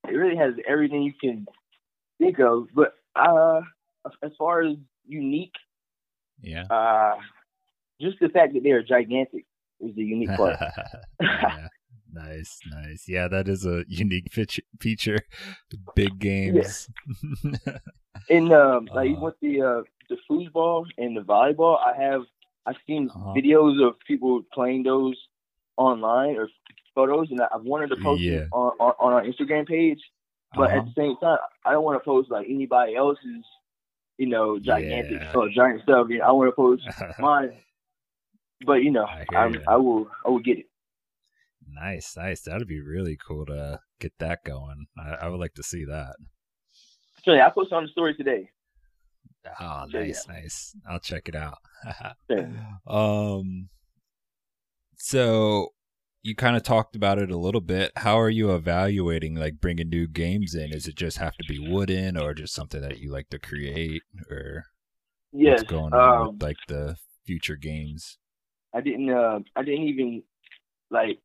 it 0.07 0.11
really 0.13 0.37
has 0.37 0.53
everything 0.67 1.01
you 1.03 1.13
can 1.19 1.45
think 2.19 2.39
of. 2.39 2.67
But 2.73 2.93
uh 3.15 3.61
as 4.23 4.31
far 4.37 4.61
as 4.63 4.75
unique, 5.07 5.53
Yeah. 6.41 6.63
uh 6.69 7.15
just 8.01 8.19
the 8.19 8.29
fact 8.29 8.53
that 8.53 8.63
they 8.63 8.71
are 8.71 8.83
gigantic 8.83 9.45
is 9.79 9.95
the 9.95 10.03
unique 10.03 10.29
part. 10.35 10.55
yeah. 11.21 11.67
Nice, 12.13 12.59
nice. 12.71 13.05
Yeah, 13.09 13.27
that 13.27 13.49
is 13.49 13.65
a 13.65 13.83
unique 13.89 14.31
feature. 14.31 14.61
feature. 14.79 15.19
Big 15.95 16.17
games. 16.19 16.89
And 18.29 18.53
um 18.53 18.87
like 18.93 19.11
Uh, 19.17 19.21
with 19.21 19.35
the 19.41 19.61
uh 19.61 19.81
the 20.09 20.17
foosball 20.29 20.85
and 20.97 21.17
the 21.17 21.21
volleyball, 21.21 21.77
I 21.79 21.93
have 22.01 22.21
I've 22.65 22.77
seen 22.87 23.09
Uh-huh. 23.09 23.33
videos 23.35 23.85
of 23.85 23.95
people 24.07 24.43
playing 24.53 24.83
those 24.83 25.17
online 25.77 26.35
or 26.37 26.49
photos, 26.93 27.29
and 27.31 27.41
I've 27.41 27.63
wanted 27.63 27.89
to 27.89 27.97
post 28.01 28.21
Yeah. 28.21 28.45
on, 28.51 28.71
on 28.79 28.93
on 28.99 29.13
our 29.13 29.23
Instagram 29.23 29.67
page. 29.67 29.99
But 30.55 30.69
Uh-huh. 30.69 30.79
at 30.79 30.85
the 30.85 30.93
same 30.95 31.17
time, 31.17 31.37
I 31.65 31.71
don't 31.71 31.83
want 31.83 31.99
to 32.01 32.05
post 32.05 32.31
like 32.31 32.47
anybody 32.49 32.95
else's, 32.95 33.43
you 34.17 34.27
know, 34.27 34.57
gigantic 34.59 35.21
Yeah. 35.21 35.33
or 35.35 35.49
giant 35.49 35.81
stuff. 35.83 36.07
You 36.09 36.19
know, 36.19 36.25
I 36.25 36.31
want 36.31 36.49
to 36.49 36.55
post 36.55 36.83
mine 37.19 37.51
but 38.65 38.75
you 38.83 38.89
know, 38.91 39.03
I 39.05 39.25
I'm, 39.35 39.53
hear. 39.53 39.63
I 39.67 39.75
will 39.75 40.09
I 40.25 40.29
will 40.29 40.39
get 40.39 40.57
it. 40.59 40.65
Nice, 41.67 42.15
nice. 42.15 42.41
That'd 42.41 42.67
be 42.67 42.79
really 42.81 43.17
cool 43.27 43.45
to 43.47 43.79
get 43.99 44.13
that 44.19 44.43
going. 44.45 44.85
I, 44.97 45.25
I 45.25 45.27
would 45.27 45.39
like 45.39 45.55
to 45.55 45.63
see 45.63 45.83
that. 45.85 46.15
So 47.23 47.33
yeah, 47.33 47.47
I 47.47 47.49
posted 47.49 47.73
on 47.73 47.83
the 47.83 47.89
story 47.89 48.13
today. 48.15 48.49
Oh, 49.59 49.85
So, 49.91 49.97
yeah. 49.99 50.05
nice, 50.05 50.27
nice. 50.27 50.75
I'll 50.89 50.99
check 50.99 51.27
it 51.27 51.35
out. 51.35 51.57
Um, 52.87 53.69
so 54.97 55.69
you 56.23 56.35
kind 56.35 56.55
of 56.55 56.63
talked 56.63 56.95
about 56.95 57.19
it 57.19 57.29
a 57.31 57.37
little 57.37 57.61
bit. 57.61 57.91
How 57.97 58.19
are 58.19 58.29
you 58.29 58.53
evaluating 58.53 59.35
like 59.35 59.61
bringing 59.61 59.89
new 59.89 60.07
games 60.07 60.55
in? 60.55 60.73
Is 60.73 60.87
it 60.87 60.95
just 60.95 61.17
have 61.17 61.37
to 61.37 61.43
be 61.43 61.59
wooden, 61.59 62.17
or 62.17 62.33
just 62.33 62.53
something 62.53 62.81
that 62.81 62.99
you 62.99 63.11
like 63.11 63.29
to 63.29 63.39
create, 63.39 64.01
or 64.29 64.65
Yes. 65.31 65.59
what's 65.59 65.69
going 65.69 65.93
on 65.93 66.19
um, 66.21 66.27
with 66.33 66.41
like 66.41 66.57
the 66.67 66.97
future 67.25 67.55
games? 67.55 68.17
I 68.73 68.81
didn't 68.81 69.09
uh, 69.09 69.39
I 69.55 69.63
didn't 69.63 69.87
even 69.87 70.23
like 70.89 71.19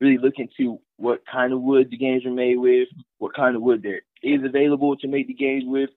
really 0.00 0.18
look 0.18 0.34
into 0.38 0.78
what 0.96 1.20
kind 1.30 1.52
of 1.52 1.60
wood 1.60 1.88
the 1.90 1.96
games 1.96 2.24
were 2.24 2.30
made 2.30 2.56
with, 2.58 2.88
what 3.18 3.34
kind 3.34 3.56
of 3.56 3.62
wood 3.62 3.82
there 3.82 4.02
is 4.22 4.42
available 4.44 4.96
to 4.96 5.08
make 5.08 5.26
the 5.26 5.34
games 5.34 5.64
with 5.66 5.90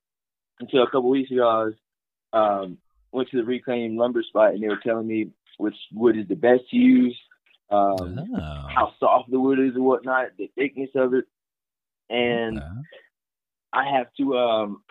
until 0.60 0.84
a 0.84 0.88
couple 0.88 1.10
weeks 1.10 1.32
ago 1.32 1.48
I 1.48 1.64
was 1.64 1.74
um 2.34 2.78
went 3.12 3.30
to 3.30 3.38
the 3.38 3.44
reclaimed 3.44 3.98
lumber 3.98 4.22
spot 4.22 4.54
and 4.54 4.62
they 4.62 4.68
were 4.68 4.80
telling 4.84 5.08
me 5.08 5.32
which 5.60 5.76
wood 5.94 6.18
is 6.18 6.28
the 6.30 6.36
best 6.36 6.64
to 6.72 6.78
use, 6.78 7.20
um, 7.72 8.26
oh, 8.36 8.70
how 8.76 8.94
soft 9.00 9.32
the 9.32 9.40
wood 9.40 9.60
is 9.60 9.76
and 9.76 9.86
whatnot, 9.86 10.30
the 10.38 10.52
thickness 10.56 10.92
of 10.96 11.14
it. 11.16 11.26
And 12.10 12.58
okay. 12.58 12.88
I 13.74 13.86
have 13.98 14.08
to 14.18 14.38
um 14.38 14.84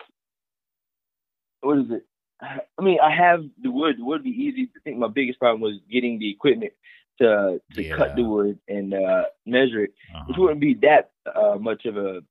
what 1.61 1.79
is 1.79 1.85
it? 1.91 2.05
I 2.41 2.81
mean, 2.81 2.99
I 3.03 3.15
have 3.15 3.43
the 3.61 3.71
wood. 3.71 3.97
The 3.99 4.05
would 4.05 4.23
be 4.23 4.29
easy. 4.31 4.69
I 4.75 4.79
think 4.83 4.97
my 4.97 5.07
biggest 5.07 5.39
problem 5.39 5.61
was 5.61 5.79
getting 5.91 6.19
the 6.19 6.29
equipment 6.31 6.73
to 7.19 7.61
to 7.75 7.83
cut 7.85 8.15
the 8.15 8.23
wood 8.23 8.59
and 8.67 8.93
uh, 8.93 9.23
measure 9.45 9.83
it, 9.85 9.93
which 10.25 10.37
Uh-huh. 10.37 10.37
wouldn't 10.37 10.61
be 10.61 10.75
that 10.81 11.11
uh, 11.33 11.57
much 11.59 11.85
of 11.85 11.97
a, 11.97 12.21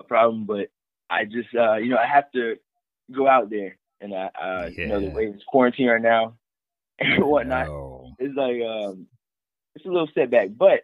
a 0.00 0.04
problem. 0.04 0.46
But 0.46 0.68
I 1.10 1.24
just, 1.24 1.48
uh, 1.56 1.76
you 1.76 1.90
know, 1.90 1.98
I 1.98 2.06
have 2.06 2.30
to 2.32 2.56
go 3.14 3.28
out 3.28 3.50
there, 3.50 3.76
and 4.00 4.14
I, 4.14 4.30
uh, 4.40 4.70
you 4.76 4.88
know, 4.88 5.00
the 5.00 5.10
way 5.10 5.24
it's 5.26 5.44
quarantine 5.46 5.88
right 5.88 6.02
now 6.02 6.34
and 7.16 7.24
whatnot, 7.24 7.66
No. 7.66 8.10
it's 8.18 8.34
like 8.36 8.60
um, 8.62 9.06
it's 9.74 9.84
a 9.84 9.88
little 9.88 10.08
setback. 10.14 10.50
But 10.56 10.80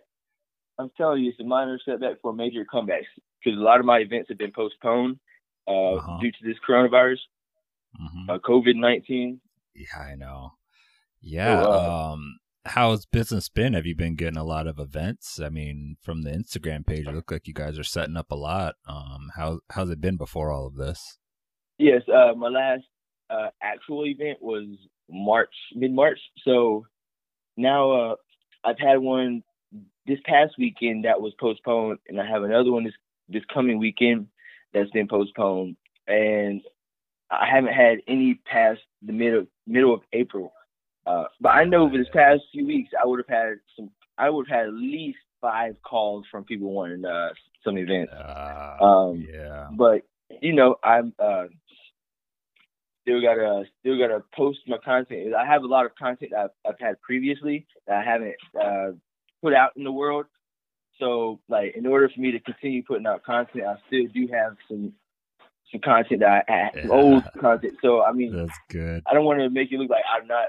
I'm 0.78 0.90
telling 0.96 1.22
you, 1.24 1.30
it's 1.30 1.40
a 1.40 1.44
minor 1.44 1.78
setback 1.84 2.20
for 2.22 2.32
major 2.32 2.64
comebacks 2.72 3.06
because 3.44 3.58
a 3.58 3.62
lot 3.62 3.80
of 3.80 3.86
my 3.86 3.98
events 3.98 4.28
have 4.28 4.38
been 4.38 4.52
postponed 4.52 5.18
uh, 5.66 5.94
Uh-huh. 5.96 6.18
due 6.20 6.30
to 6.32 6.38
this 6.42 6.56
coronavirus, 6.66 7.18
Mhm. 8.00 8.28
uh, 8.30 8.38
COVID 8.38 8.76
nineteen. 8.76 9.40
Yeah, 9.74 10.00
I 10.00 10.14
know. 10.14 10.52
Yeah. 11.20 11.62
uh, 11.62 12.12
um, 12.12 12.38
how's 12.64 13.06
business 13.06 13.48
been? 13.48 13.74
Have 13.74 13.86
you 13.86 13.94
been 13.96 14.14
getting 14.16 14.36
a 14.38 14.44
lot 14.44 14.66
of 14.66 14.78
events? 14.78 15.40
I 15.40 15.48
mean, 15.48 15.96
from 16.00 16.22
the 16.22 16.30
Instagram 16.30 16.86
page, 16.86 17.06
it 17.06 17.14
looked 17.14 17.30
like 17.32 17.46
you 17.48 17.54
guys 17.54 17.78
are 17.78 17.84
setting 17.84 18.16
up 18.16 18.30
a 18.30 18.36
lot. 18.36 18.74
Um, 18.86 19.30
how 19.36 19.60
how's 19.70 19.90
it 19.90 20.00
been 20.00 20.16
before 20.16 20.50
all 20.52 20.66
of 20.66 20.74
this? 20.76 21.18
Yes, 21.78 22.02
uh, 22.08 22.34
my 22.36 22.48
last 22.48 22.84
uh, 23.30 23.50
actual 23.62 24.04
event 24.06 24.38
was 24.40 24.64
March, 25.10 25.54
mid 25.74 25.92
March. 25.92 26.18
So 26.44 26.86
now 27.56 27.90
uh, 27.92 28.14
I've 28.64 28.78
had 28.78 28.98
one 28.98 29.42
this 30.06 30.18
past 30.24 30.54
weekend 30.58 31.04
that 31.04 31.20
was 31.20 31.32
postponed, 31.38 31.98
and 32.08 32.20
I 32.20 32.26
have 32.26 32.42
another 32.42 32.72
one 32.72 32.84
this 32.84 32.94
this 33.28 33.42
coming 33.52 33.78
weekend 33.78 34.28
that's 34.72 34.90
been 34.90 35.08
postponed, 35.08 35.76
and 36.06 36.62
I 37.30 37.46
haven't 37.50 37.72
had 37.74 37.98
any 38.06 38.40
past 38.50 38.80
the 39.02 39.12
middle 39.12 39.46
middle 39.66 39.94
of 39.94 40.00
April. 40.12 40.52
Uh, 41.06 41.24
but 41.40 41.50
I 41.50 41.64
know 41.64 41.84
over 41.84 41.96
this 41.96 42.08
past 42.12 42.42
few 42.52 42.66
weeks, 42.66 42.90
I 43.00 43.06
would 43.06 43.18
have 43.18 43.28
had 43.28 43.54
some. 43.76 43.90
I 44.16 44.30
would 44.30 44.48
have 44.48 44.58
had 44.60 44.66
at 44.68 44.74
least 44.74 45.18
five 45.40 45.76
calls 45.82 46.24
from 46.30 46.44
people 46.44 46.72
wanting 46.72 47.04
uh, 47.04 47.30
some 47.64 47.78
events. 47.78 48.12
Uh, 48.12 48.84
Um, 48.84 49.26
yeah. 49.32 49.68
but 49.72 50.02
you 50.42 50.52
know, 50.52 50.76
I'm 50.82 51.14
uh, 51.18 51.46
still 53.08 53.22
gotta 53.22 53.64
still 53.80 53.98
gotta 53.98 54.22
post 54.34 54.60
my 54.66 54.78
content. 54.78 55.34
I 55.34 55.46
have 55.46 55.62
a 55.62 55.66
lot 55.66 55.86
of 55.86 55.94
content 55.94 56.32
I've, 56.34 56.50
I've 56.66 56.78
had 56.78 57.00
previously 57.00 57.66
that 57.86 57.96
I 57.96 58.04
haven't 58.04 58.34
uh, 58.60 58.90
put 59.42 59.54
out 59.54 59.72
in 59.76 59.84
the 59.84 59.92
world. 59.92 60.26
So, 60.98 61.40
like, 61.48 61.76
in 61.76 61.86
order 61.86 62.08
for 62.08 62.20
me 62.20 62.32
to 62.32 62.40
continue 62.40 62.82
putting 62.82 63.06
out 63.06 63.22
content, 63.22 63.64
I 63.64 63.76
still 63.86 64.06
do 64.12 64.28
have 64.32 64.56
some 64.68 64.92
some 65.70 65.80
content 65.80 66.20
that 66.20 66.44
I, 66.48 66.70
some 66.72 66.90
Yeah. 66.90 66.96
old 66.96 67.24
content. 67.40 67.74
So, 67.82 68.02
I 68.02 68.12
mean, 68.12 68.34
That's 68.34 68.58
good. 68.68 69.02
I 69.06 69.14
don't 69.14 69.24
want 69.24 69.40
to 69.40 69.50
make 69.50 69.70
it 69.70 69.78
look 69.78 69.90
like 69.90 70.04
I'm 70.10 70.26
not. 70.26 70.48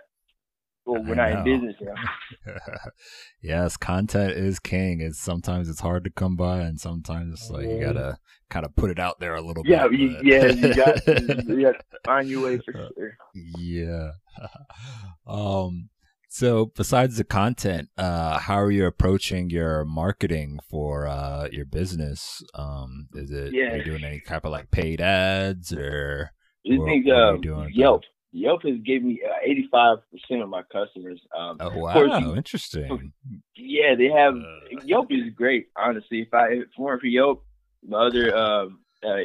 We're 0.93 1.19
I 1.19 1.33
not 1.33 1.47
in 1.47 1.61
business 1.61 1.75
now. 1.81 2.53
yes, 3.41 3.77
content 3.77 4.31
is 4.33 4.59
king. 4.59 5.01
It's 5.01 5.19
sometimes 5.19 5.69
it's 5.69 5.81
hard 5.81 6.03
to 6.05 6.09
come 6.09 6.35
by, 6.35 6.59
and 6.61 6.79
sometimes 6.79 7.33
it's 7.33 7.49
like 7.49 7.67
you 7.67 7.79
gotta 7.79 8.17
kind 8.49 8.65
of 8.65 8.75
put 8.75 8.89
it 8.89 8.99
out 8.99 9.19
there 9.19 9.35
a 9.35 9.41
little 9.41 9.63
Yeah, 9.65 9.87
bit. 9.87 9.99
you, 9.99 10.17
yeah, 10.23 10.45
you 10.47 10.73
got 10.75 11.07
you 11.07 11.61
got 11.61 11.77
to 11.79 11.83
find 12.05 12.29
your 12.29 12.43
way 12.43 12.59
for 12.65 12.73
sure. 12.73 13.17
Yeah. 13.35 14.11
um 15.27 15.89
so 16.31 16.67
besides 16.75 17.17
the 17.17 17.23
content, 17.23 17.89
uh 17.97 18.39
how 18.39 18.59
are 18.59 18.71
you 18.71 18.85
approaching 18.85 19.49
your 19.49 19.83
marketing 19.85 20.59
for 20.69 21.07
uh 21.07 21.47
your 21.51 21.65
business? 21.65 22.43
Um 22.53 23.07
is 23.13 23.31
it 23.31 23.53
are 23.53 23.77
you 23.77 23.83
doing 23.83 24.03
any 24.03 24.19
type 24.21 24.45
of 24.45 24.51
like 24.51 24.71
paid 24.71 25.01
ads 25.01 25.71
or 25.73 26.31
You 26.63 26.83
think 26.85 27.05
what 27.05 27.15
are 27.15 27.35
you 27.35 27.41
doing 27.41 27.65
with 27.65 27.75
Yelp? 27.75 28.03
Yelp 28.31 28.61
has 28.63 28.77
gave 28.85 29.03
me 29.03 29.19
eighty 29.43 29.67
five 29.71 29.97
percent 30.11 30.41
of 30.43 30.49
my 30.49 30.61
customers. 30.71 31.19
Um, 31.37 31.57
Oh 31.59 31.69
course, 31.71 31.95
wow, 32.09 32.19
you- 32.19 32.35
interesting. 32.35 33.11
yeah, 33.55 33.95
they 33.95 34.07
have 34.09 34.35
Uh. 34.35 34.79
Yelp 34.85 35.11
is 35.11 35.33
great. 35.35 35.67
Honestly, 35.75 36.21
if 36.21 36.33
I 36.33 36.49
if 36.49 36.59
it 36.63 36.69
weren't 36.77 37.01
for 37.01 37.07
Yelp, 37.07 37.43
my 37.87 38.05
other 38.07 38.35
um, 38.43 38.79
uh, 39.03 39.21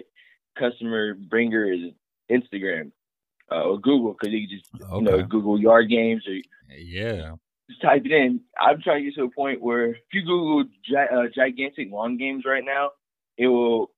customer 0.58 1.14
bringer 1.14 1.70
is 1.72 1.80
Instagram 2.30 2.92
uh, 3.52 3.62
or 3.62 3.78
Google 3.78 4.12
because 4.18 4.32
you 4.32 4.48
can 4.48 4.58
just 4.58 4.70
you 4.94 5.02
know 5.02 5.22
Google 5.22 5.60
yard 5.60 5.88
games 5.90 6.26
or 6.26 6.34
Yeah. 6.76 7.34
just 7.68 7.82
type 7.82 8.02
it 8.06 8.12
in. 8.12 8.40
I'm 8.58 8.80
trying 8.80 9.02
to 9.04 9.10
get 9.10 9.14
to 9.16 9.24
a 9.24 9.30
point 9.30 9.60
where 9.60 9.90
if 9.90 10.02
you 10.12 10.22
Google 10.22 10.64
gi- 10.84 10.96
uh, 10.96 11.24
gigantic 11.34 11.90
lawn 11.90 12.16
games 12.16 12.44
right 12.46 12.64
now, 12.64 12.90
it 13.36 13.48
will 13.48 13.90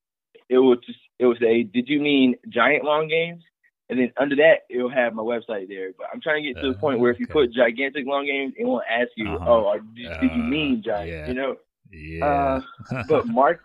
it 0.48 0.58
will 0.58 0.76
just 0.76 0.98
it 1.18 1.26
will 1.26 1.36
say, 1.40 1.62
"Did 1.62 1.88
you 1.88 2.00
mean 2.00 2.34
giant 2.48 2.84
lawn 2.84 3.08
games?" 3.08 3.42
And 3.88 4.00
then 4.00 4.12
under 4.16 4.34
that, 4.36 4.60
it'll 4.68 4.90
have 4.90 5.14
my 5.14 5.22
website 5.22 5.68
there. 5.68 5.92
But 5.96 6.08
I'm 6.12 6.20
trying 6.20 6.42
to 6.42 6.48
get 6.48 6.60
to 6.60 6.68
the 6.72 6.74
Uh, 6.76 6.80
point 6.80 6.98
where 6.98 7.12
if 7.12 7.20
you 7.20 7.26
okay. 7.26 7.32
put 7.32 7.52
gigantic 7.52 8.04
lawn 8.06 8.26
games, 8.26 8.54
it 8.58 8.64
won't 8.64 8.84
ask 8.90 9.10
you, 9.16 9.26
Uh-huh. 9.36 9.46
"Oh, 9.48 9.78
did, 9.94 10.10
you 10.20 10.42
Uh, 10.42 10.50
mean 10.50 10.82
giant?" 10.84 11.08
yeah. 11.08 11.28
You 11.28 11.34
know. 11.34 11.56
Yeah. 11.92 12.60
But 13.08 13.26
mark 13.28 13.60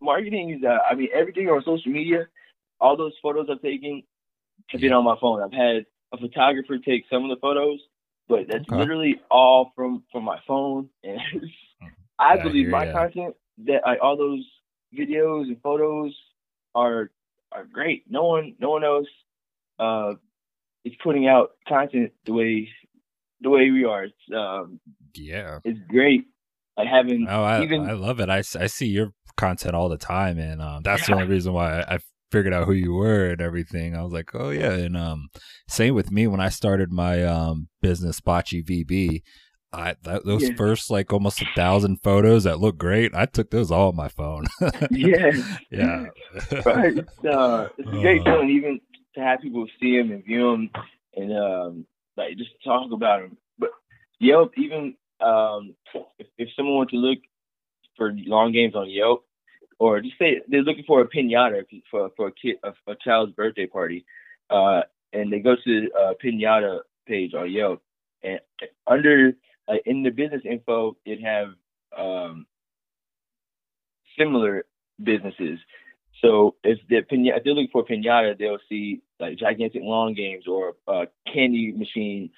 marketing 0.00 0.50
is, 0.50 0.64
uh, 0.64 0.78
I 0.90 0.94
mean, 0.94 1.08
everything 1.14 1.48
on 1.48 1.62
social 1.64 1.92
media, 1.92 2.26
all 2.80 2.96
those 2.96 3.12
photos 3.22 3.48
I've 3.50 3.60
taken 3.60 4.02
have 4.68 4.80
been 4.80 4.92
on 4.92 5.04
my 5.04 5.16
phone. 5.20 5.42
I've 5.42 5.52
had 5.52 5.84
a 6.12 6.16
photographer 6.16 6.78
take 6.78 7.04
some 7.10 7.24
of 7.24 7.30
the 7.30 7.40
photos, 7.40 7.80
but 8.28 8.46
that's 8.48 8.64
Okay. 8.70 8.78
literally 8.78 9.20
all 9.30 9.72
from 9.76 10.04
from 10.10 10.24
my 10.24 10.38
phone. 10.46 10.88
And 11.04 11.20
I 12.18 12.34
I 12.34 12.36
believe 12.36 12.66
hear 12.66 12.70
my 12.70 12.86
ya. 12.86 12.92
content 12.92 13.36
that 13.66 13.82
like, 13.84 13.98
all 14.02 14.16
those 14.16 14.44
videos 14.94 15.44
and 15.48 15.60
photos 15.62 16.14
are 16.74 17.10
are 17.52 17.64
great. 17.64 18.04
No 18.10 18.24
one 18.24 18.54
no 18.58 18.70
one 18.70 18.84
else 18.84 19.08
uh 19.80 20.14
is 20.84 20.94
putting 21.02 21.26
out 21.28 21.50
content 21.68 22.12
the 22.26 22.32
way 22.32 22.68
the 23.40 23.50
way 23.50 23.70
we 23.70 23.84
are. 23.84 24.04
It's 24.04 24.14
um 24.36 24.80
yeah. 25.14 25.58
it's 25.64 25.80
great. 25.88 26.24
Like 26.76 26.88
having 26.88 27.26
Oh, 27.28 27.42
I, 27.42 27.62
even 27.62 27.82
I 27.88 27.92
love 27.92 28.20
it. 28.20 28.28
I, 28.30 28.38
I 28.38 28.66
see 28.66 28.86
your 28.86 29.12
content 29.36 29.74
all 29.74 29.88
the 29.88 29.98
time, 29.98 30.38
and 30.38 30.60
um, 30.62 30.82
that's 30.82 31.06
the 31.06 31.12
only 31.16 31.26
reason 31.26 31.52
why 31.52 31.80
I, 31.80 31.94
I 31.94 31.98
figured 32.30 32.54
out 32.54 32.66
who 32.66 32.72
you 32.72 32.92
were 32.92 33.30
and 33.30 33.40
everything. 33.40 33.96
I 33.96 34.02
was 34.02 34.12
like, 34.12 34.30
oh 34.34 34.50
yeah, 34.50 34.72
and 34.72 34.96
um, 34.96 35.28
same 35.68 35.94
with 35.94 36.10
me 36.12 36.26
when 36.26 36.40
I 36.40 36.48
started 36.48 36.92
my 36.92 37.24
um 37.24 37.68
business 37.82 38.20
Bocce 38.20 38.64
VB. 38.64 39.22
I 39.72 39.94
that, 40.02 40.24
those 40.24 40.48
Yeah. 40.48 40.54
first 40.56 40.90
like 40.90 41.12
almost 41.12 41.42
a 41.42 41.46
thousand 41.54 41.98
photos 42.02 42.44
that 42.44 42.58
look 42.60 42.76
great. 42.78 43.14
I 43.14 43.26
took 43.26 43.50
those 43.50 43.70
all 43.70 43.88
on 43.88 43.96
my 43.96 44.08
phone. 44.08 44.46
yeah. 44.90 45.30
yeah, 45.70 46.06
right. 46.64 46.96
It's, 46.98 47.24
uh, 47.24 47.68
it's 47.78 47.88
a 47.88 48.00
great 48.00 48.20
Uh. 48.22 48.24
feeling 48.24 48.50
even 48.50 48.80
to 49.14 49.20
have 49.20 49.40
people 49.40 49.66
see 49.80 49.96
them 49.96 50.12
and 50.12 50.24
view 50.24 50.50
them 50.50 50.70
and 51.14 51.36
um, 51.36 51.86
like 52.16 52.36
just 52.36 52.50
talk 52.64 52.90
about 52.92 53.22
them. 53.22 53.36
But 53.58 53.70
Yelp, 54.18 54.52
even 54.56 54.94
um, 55.20 55.74
if, 56.18 56.26
if 56.38 56.48
someone 56.56 56.76
wants 56.76 56.92
to 56.92 56.98
look 56.98 57.18
for 57.96 58.12
lawn 58.26 58.52
games 58.52 58.74
on 58.74 58.90
Yelp, 58.90 59.24
or 59.78 60.00
just 60.00 60.18
say 60.18 60.40
they're 60.48 60.62
looking 60.62 60.84
for 60.86 61.00
a 61.00 61.08
pinata 61.08 61.62
for 61.90 62.10
for 62.16 62.28
a 62.28 62.32
kid 62.32 62.56
a, 62.62 62.72
a 62.90 62.96
child's 63.02 63.32
birthday 63.32 63.66
party, 63.66 64.04
uh, 64.50 64.82
and 65.12 65.32
they 65.32 65.40
go 65.40 65.56
to 65.56 65.60
the 65.64 65.88
uh, 65.98 66.12
pinata 66.22 66.80
page 67.06 67.34
on 67.34 67.50
Yelp, 67.50 67.82
and 68.22 68.40
under 68.86 69.32
uh, 69.68 69.74
in 69.86 70.02
the 70.02 70.10
business 70.10 70.42
info 70.44 70.96
it 71.04 71.20
have 71.22 71.48
um, 71.96 72.46
similar 74.18 74.64
businesses. 75.02 75.58
So 76.22 76.56
if 76.64 76.78
they're, 76.88 77.04
if 77.08 77.44
they're 77.44 77.54
looking 77.54 77.68
for 77.72 77.84
pinata, 77.84 78.38
they'll 78.38 78.58
see 78.68 79.00
like 79.18 79.38
gigantic 79.38 79.82
lawn 79.82 80.14
games 80.14 80.44
or 80.46 80.74
uh, 80.88 81.06
candy 81.32 81.72
machine 81.72 82.30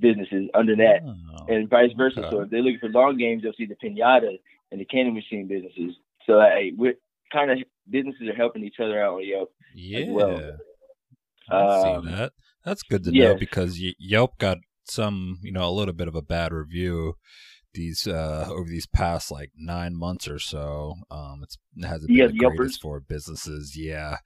businesses 0.00 0.48
under 0.54 0.76
that, 0.76 1.00
Oh, 1.06 1.46
and 1.48 1.68
vice 1.70 1.92
versa. 1.96 2.20
okay. 2.20 2.28
So 2.30 2.40
if 2.42 2.50
they're 2.50 2.60
looking 2.62 2.80
for 2.80 2.88
lawn 2.88 3.16
games, 3.16 3.42
they'll 3.42 3.52
see 3.54 3.66
the 3.66 3.76
pinata 3.76 4.38
and 4.70 4.80
the 4.80 4.84
candy 4.84 5.12
machine 5.12 5.46
businesses. 5.48 5.96
So 6.26 6.40
hey, 6.40 6.72
we're 6.76 6.94
kind 7.32 7.50
of 7.50 7.58
businesses 7.88 8.28
are 8.28 8.34
helping 8.34 8.64
each 8.64 8.80
other 8.80 9.02
out 9.02 9.14
on 9.14 9.26
Yelp. 9.26 9.52
yeah. 9.74 10.10
well. 10.10 10.40
I 11.50 11.82
see 11.82 11.88
Um, 11.90 12.04
that. 12.06 12.32
That's 12.64 12.82
good 12.82 13.04
to 13.04 13.10
know 13.12 13.34
because 13.34 13.78
Ye- 13.78 13.96
Yelp 13.98 14.38
got 14.38 14.58
some, 14.84 15.38
you 15.42 15.52
know, 15.52 15.68
a 15.68 15.70
little 15.72 15.94
bit 15.94 16.08
of 16.08 16.14
a 16.14 16.22
bad 16.22 16.52
review 16.52 17.14
these 17.74 18.06
uh 18.06 18.46
over 18.50 18.68
these 18.68 18.86
past 18.86 19.30
like 19.30 19.50
nine 19.56 19.94
months 19.96 20.28
or 20.28 20.38
so. 20.38 20.94
Um, 21.10 21.40
it's 21.42 21.56
it 21.76 21.86
hasn't 21.86 22.08
been 22.08 22.16
Yeah, 22.16 22.26
the 22.28 22.56
greatest 22.56 22.82
for 22.82 23.00
businesses. 23.00 23.76
Yeah. 23.76 24.18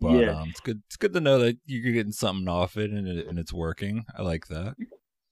But 0.00 0.18
Yeah. 0.20 0.40
um, 0.40 0.48
it's 0.50 0.60
good. 0.60 0.82
It's 0.86 0.96
good 0.96 1.12
to 1.12 1.20
know 1.20 1.38
that 1.38 1.58
you're 1.66 1.92
getting 1.92 2.12
something 2.12 2.48
off 2.48 2.76
it 2.76 2.90
and 2.90 3.06
it, 3.06 3.26
and 3.26 3.38
it's 3.38 3.52
working. 3.52 4.04
I 4.16 4.22
like 4.22 4.46
that. 4.48 4.74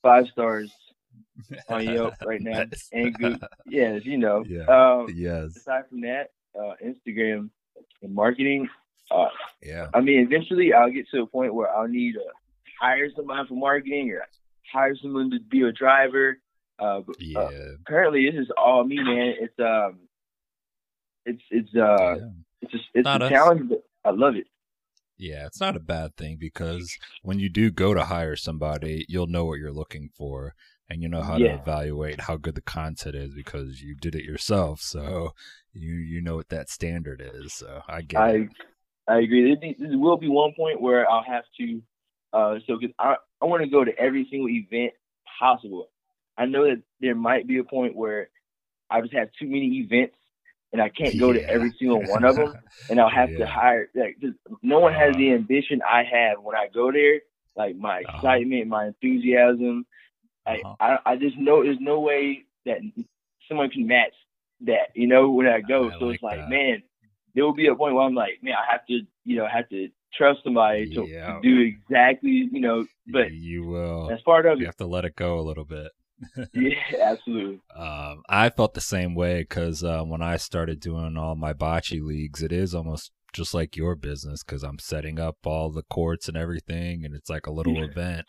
Five 0.02 0.28
stars 0.28 0.72
on 1.68 1.84
Yelp 1.84 2.14
right 2.24 2.40
now, 2.40 2.64
Nice. 2.64 2.88
and 2.92 3.14
good. 3.14 3.38
Yes, 3.66 4.02
you 4.04 4.18
know. 4.18 4.44
Yeah. 4.46 4.64
Um, 4.66 5.06
yes. 5.14 5.56
aside 5.56 5.84
from 5.88 6.00
that, 6.02 6.28
uh, 6.58 6.74
Instagram 6.84 7.50
and 8.02 8.14
marketing. 8.14 8.68
Uh, 9.10 9.26
Yeah. 9.62 9.88
I 9.92 10.00
mean, 10.00 10.20
eventually 10.20 10.72
I'll 10.72 10.90
get 10.90 11.06
to 11.10 11.22
a 11.22 11.26
point 11.26 11.52
where 11.54 11.68
I'll 11.74 11.88
need 11.88 12.12
to 12.14 12.22
hire 12.80 13.08
somebody 13.14 13.46
for 13.48 13.54
marketing 13.54 14.10
or 14.10 14.24
hire 14.72 14.94
someone 14.96 15.30
to 15.30 15.40
be 15.50 15.62
a 15.62 15.72
driver. 15.72 16.38
Uh, 16.80 17.00
but, 17.00 17.16
Yeah. 17.20 17.40
uh, 17.40 17.50
currently, 17.86 18.30
this 18.30 18.40
is 18.40 18.48
all 18.56 18.84
me, 18.84 18.96
man. 18.96 19.34
It's 19.40 19.58
um, 19.60 19.98
it's 21.26 21.42
it's 21.50 21.74
uh, 21.74 22.16
yeah. 22.16 22.28
it's 22.62 22.72
just, 22.72 22.84
it's 22.94 23.04
Not 23.04 23.22
a 23.22 23.26
us. 23.26 23.30
challenge, 23.30 23.68
but 23.68 23.84
I 24.04 24.10
love 24.10 24.36
it. 24.36 24.46
Yeah, 25.18 25.44
it's 25.46 25.60
not 25.60 25.76
a 25.76 25.80
bad 25.80 26.16
thing 26.16 26.38
because 26.40 26.96
when 27.22 27.38
you 27.38 27.50
do 27.50 27.70
go 27.70 27.92
to 27.92 28.04
hire 28.04 28.36
somebody, 28.36 29.04
you'll 29.08 29.26
know 29.26 29.44
what 29.44 29.58
you're 29.58 29.70
looking 29.70 30.08
for 30.16 30.54
and 30.88 31.02
you 31.02 31.08
know 31.10 31.20
how 31.20 31.36
Yeah. 31.36 31.56
to 31.56 31.62
evaluate 31.62 32.22
how 32.22 32.36
good 32.38 32.54
the 32.54 32.62
content 32.62 33.14
is 33.14 33.34
because 33.34 33.82
you 33.82 33.94
did 33.94 34.14
it 34.14 34.24
yourself. 34.24 34.80
So 34.80 35.34
you 35.74 35.94
you 35.94 36.22
know 36.22 36.36
what 36.36 36.48
that 36.48 36.70
standard 36.70 37.20
is. 37.22 37.52
So 37.52 37.82
I 37.86 38.00
get 38.00 38.20
I 38.20 38.30
it. 38.30 38.48
I 39.08 39.18
agree. 39.18 39.54
There, 39.60 39.74
there 39.88 39.98
will 39.98 40.16
be 40.16 40.28
one 40.28 40.54
point 40.56 40.80
where 40.80 41.08
I'll 41.10 41.22
have 41.24 41.44
to, 41.58 41.82
uh, 42.32 42.54
so 42.66 42.78
because 42.78 42.94
I 42.98 43.16
I 43.42 43.44
want 43.44 43.62
to 43.62 43.68
go 43.68 43.84
to 43.84 43.96
every 43.98 44.26
single 44.30 44.48
event 44.48 44.94
possible. 45.38 45.90
I 46.40 46.46
know 46.46 46.64
that 46.64 46.82
there 47.00 47.14
might 47.14 47.46
be 47.46 47.58
a 47.58 47.64
point 47.64 47.94
where 47.94 48.30
I 48.90 49.00
just 49.02 49.12
have 49.12 49.28
too 49.38 49.46
many 49.46 49.66
events 49.84 50.16
and 50.72 50.80
I 50.80 50.88
can't 50.88 51.18
go 51.18 51.32
to 51.32 51.40
every 51.48 51.74
single 51.78 52.02
one 52.02 52.24
of 52.24 52.36
them, 52.36 52.54
and 52.88 53.00
I'll 53.00 53.10
have 53.10 53.30
Yeah. 53.32 53.38
to 53.38 53.46
hire. 53.46 53.88
Like, 53.94 54.16
just, 54.20 54.36
no 54.62 54.80
one 54.80 54.92
has 54.94 55.10
Uh-huh. 55.10 55.18
the 55.18 55.32
ambition 55.32 55.82
I 55.82 56.02
have 56.04 56.40
when 56.42 56.56
I 56.56 56.68
go 56.72 56.90
there. 56.92 57.20
Like 57.56 57.76
my 57.76 58.00
Uh-huh. 58.00 58.16
excitement, 58.18 58.68
my 58.68 58.86
enthusiasm. 58.86 59.84
Uh-huh. 60.46 60.74
I, 60.80 60.86
I 60.94 61.12
I 61.12 61.16
just 61.16 61.36
know 61.36 61.62
there's 61.62 61.78
no 61.80 62.00
way 62.00 62.44
that 62.66 62.78
someone 63.48 63.70
can 63.70 63.86
match 63.86 64.14
that. 64.62 64.88
You 64.94 65.06
know 65.08 65.30
when 65.30 65.46
I 65.46 65.60
go, 65.60 65.90
I 65.90 65.98
so 65.98 66.06
like 66.06 66.14
it's 66.14 66.22
like, 66.22 66.38
that. 66.38 66.48
man, 66.48 66.82
there 67.34 67.44
will 67.44 67.52
be 67.54 67.66
a 67.66 67.74
point 67.74 67.94
where 67.94 68.04
I'm 68.04 68.14
like, 68.14 68.42
man, 68.42 68.54
I 68.54 68.70
have 68.72 68.86
to, 68.86 69.00
you 69.24 69.36
know, 69.36 69.46
have 69.46 69.68
to 69.70 69.88
trust 70.16 70.40
somebody 70.44 70.86
to, 70.94 71.06
Yeah. 71.06 71.26
to 71.26 71.40
do 71.42 71.60
exactly, 71.60 72.48
you 72.50 72.60
know. 72.60 72.86
But 73.08 73.32
you 73.32 73.64
will. 73.64 74.06
that's 74.08 74.22
part 74.22 74.46
of 74.46 74.58
You 74.58 74.64
it. 74.64 74.66
have 74.66 74.76
to 74.76 74.86
let 74.86 75.04
it 75.04 75.16
go 75.16 75.38
a 75.38 75.42
little 75.42 75.64
bit. 75.64 75.90
Yeah, 76.52 76.74
absolutely. 77.02 77.60
Um, 77.74 78.22
I 78.28 78.50
felt 78.50 78.74
the 78.74 78.80
same 78.80 79.14
way 79.14 79.40
because 79.42 79.82
uh, 79.82 80.02
when 80.02 80.22
I 80.22 80.36
started 80.36 80.80
doing 80.80 81.16
all 81.16 81.34
my 81.34 81.52
bocce 81.52 82.00
leagues, 82.02 82.42
it 82.42 82.52
is 82.52 82.74
almost 82.74 83.12
just 83.32 83.54
like 83.54 83.76
your 83.76 83.94
business 83.94 84.42
because 84.42 84.62
I'm 84.62 84.78
setting 84.78 85.18
up 85.20 85.36
all 85.44 85.70
the 85.70 85.84
courts 85.84 86.28
and 86.28 86.36
everything, 86.36 87.04
and 87.04 87.14
it's 87.14 87.30
like 87.30 87.46
a 87.46 87.52
little 87.52 87.74
Yeah. 87.74 87.84
event. 87.84 88.26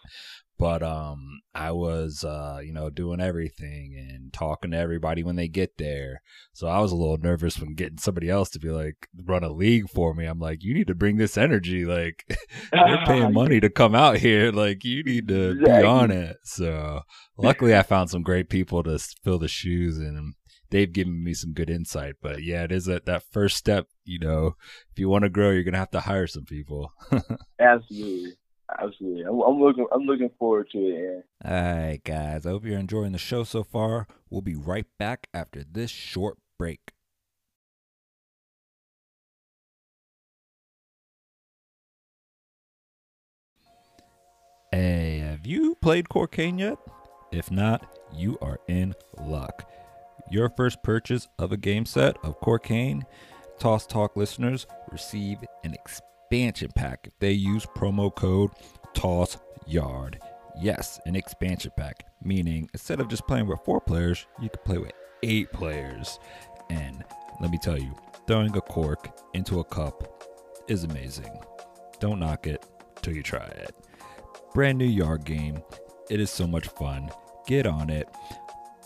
But 0.62 0.84
um, 0.84 1.42
I 1.56 1.72
was, 1.72 2.24
uh, 2.24 2.60
you 2.64 2.72
know, 2.72 2.92
doing 2.92 3.20
everything 3.20 3.96
and 3.98 4.32
talking 4.32 4.70
to 4.70 4.78
everybody 4.78 5.24
when 5.24 5.36
they 5.36 5.48
get 5.48 5.80
there. 5.80 6.22
So 6.54 6.68
I 6.68 6.78
was 6.82 6.92
a 6.92 6.96
little 6.96 7.18
nervous 7.18 7.60
when 7.60 7.74
getting 7.74 7.98
somebody 7.98 8.30
else 8.30 8.52
to 8.52 8.60
be 8.60 8.70
like 8.70 9.08
run 9.26 9.44
a 9.44 9.52
league 9.52 9.90
for 9.90 10.14
me. 10.14 10.26
I'm 10.26 10.38
like, 10.38 10.64
you 10.64 10.76
need 10.76 10.86
to 10.86 10.94
bring 10.94 11.18
this 11.18 11.36
energy. 11.36 11.84
Like 11.84 12.26
they're 12.72 13.04
paying 13.08 13.34
money 13.34 13.60
to 13.60 13.72
come 13.72 13.96
out 13.96 14.18
here. 14.18 14.52
Like 14.52 14.86
you 14.86 15.04
need 15.04 15.28
to 15.30 15.60
be 15.60 15.72
on 15.72 16.12
it. 16.12 16.38
So 16.44 17.02
luckily, 17.38 17.76
I 17.76 17.82
found 17.82 18.12
some 18.12 18.22
great 18.22 18.48
people 18.48 18.84
to 18.84 19.00
fill 19.24 19.40
the 19.40 19.48
shoes, 19.48 19.98
and 19.98 20.36
they've 20.70 20.94
given 20.94 21.24
me 21.24 21.34
some 21.34 21.54
good 21.54 21.72
insight. 21.72 22.18
But 22.22 22.44
yeah, 22.44 22.66
it 22.66 22.72
is 22.72 22.86
that 22.86 23.08
that 23.08 23.24
first 23.32 23.58
step. 23.58 23.88
You 24.06 24.20
know, 24.20 24.56
if 24.92 25.00
you 25.00 25.10
want 25.10 25.24
to 25.24 25.30
grow, 25.30 25.50
you're 25.50 25.64
gonna 25.64 25.80
have 25.80 25.90
to 25.92 26.02
hire 26.02 26.28
some 26.28 26.46
people. 26.46 26.94
Absolutely, 27.60 28.34
absolutely. 28.80 29.24
I'm, 29.24 29.40
I'm 29.42 29.60
looking, 29.60 29.88
I'm 29.92 30.04
looking 30.04 30.30
forward 30.38 30.70
to 30.72 30.78
it. 30.78 31.26
Yeah. 31.44 31.52
All 31.52 31.78
right, 31.78 32.02
guys. 32.04 32.46
I 32.46 32.50
hope 32.50 32.66
you're 32.66 32.78
enjoying 32.78 33.12
the 33.12 33.18
show 33.18 33.44
so 33.44 33.64
far. 33.64 34.08
We'll 34.30 34.42
be 34.42 34.56
right 34.56 34.86
back 35.00 35.28
after 35.34 35.64
this 35.64 35.92
short 35.92 36.38
break. 36.60 36.94
Hey, 44.72 45.20
have 45.20 45.46
you 45.46 45.76
played 45.82 46.08
Corcane 46.08 46.58
yet? 46.58 46.78
If 47.32 47.52
not, 47.52 47.86
you 48.14 48.38
are 48.42 48.60
in 48.68 48.94
luck. 49.20 49.70
Your 50.30 50.48
first 50.50 50.82
purchase 50.82 51.28
of 51.38 51.52
a 51.52 51.58
game 51.58 51.86
set 51.86 52.16
of 52.24 52.40
Corcane, 52.40 53.04
Toss 53.60 53.86
Talk 53.86 54.16
listeners 54.16 54.66
receive 54.90 55.40
an 55.66 55.76
expansion 56.32 56.72
pack 56.74 57.08
if 57.08 57.20
they 57.20 57.34
use 57.34 57.66
promo 57.76 58.14
code 58.16 58.52
Toss 58.94 59.38
Yard. 59.68 60.18
Yes, 60.62 60.98
an 61.06 61.14
expansion 61.14 61.74
pack, 61.76 62.06
meaning 62.24 62.70
instead 62.74 63.02
of 63.02 63.10
just 63.10 63.28
playing 63.28 63.48
with 63.48 63.60
four 63.66 63.82
players, 63.82 64.26
you 64.42 64.50
can 64.50 64.62
play 64.64 64.78
with 64.78 64.94
eight 65.24 65.52
players. 65.52 66.20
And 66.70 67.04
let 67.42 67.52
me 67.52 67.58
tell 67.62 67.78
you, 67.78 67.94
throwing 68.28 68.56
a 68.56 68.62
cork 68.62 69.10
into 69.34 69.60
a 69.60 69.64
cup 69.66 70.24
is 70.70 70.86
amazing. 70.86 71.38
Don't 72.00 72.22
knock 72.22 72.48
it 72.48 72.66
till 73.02 73.14
you 73.14 73.24
try 73.24 73.48
it. 73.48 73.76
Brand 74.54 74.78
new 74.78 74.86
yard 74.86 75.26
game. 75.26 75.62
It 76.10 76.22
is 76.22 76.30
so 76.30 76.48
much 76.48 76.70
fun. 76.70 77.12
Get 77.46 77.68
on 77.68 77.90
it. 77.90 78.08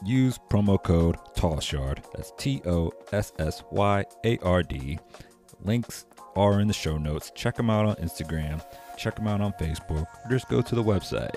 Use 0.03 0.39
promo 0.49 0.81
code 0.81 1.17
TOSSYARD. 1.35 1.99
That's 2.15 2.33
T 2.39 2.63
O 2.65 2.91
S 3.11 3.33
S 3.37 3.61
Y 3.69 4.03
A 4.23 4.37
R 4.39 4.63
D. 4.63 4.97
Links 5.63 6.07
are 6.35 6.59
in 6.59 6.67
the 6.67 6.73
show 6.73 6.97
notes. 6.97 7.31
Check 7.35 7.55
them 7.55 7.69
out 7.69 7.85
on 7.85 7.95
Instagram. 7.95 8.63
Check 8.97 9.15
them 9.15 9.27
out 9.27 9.41
on 9.41 9.53
Facebook. 9.53 10.07
Or 10.23 10.29
just 10.29 10.49
go 10.49 10.61
to 10.61 10.75
the 10.75 10.83
website. 10.83 11.35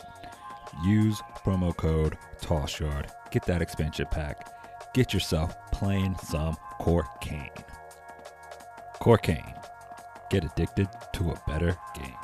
Use 0.85 1.21
promo 1.45 1.77
code 1.77 2.17
TOSSYARD. 2.41 3.11
Get 3.31 3.45
that 3.47 3.63
expansion 3.63 4.07
pack. 4.11 4.53
Get 4.95 5.13
yourself 5.13 5.55
playing 5.73 6.17
some 6.19 6.57
Corcane. 6.79 7.51
Corcane. 8.95 9.55
Get 10.31 10.45
addicted 10.45 10.89
to 11.15 11.31
a 11.31 11.43
better 11.47 11.77
game. 11.95 12.15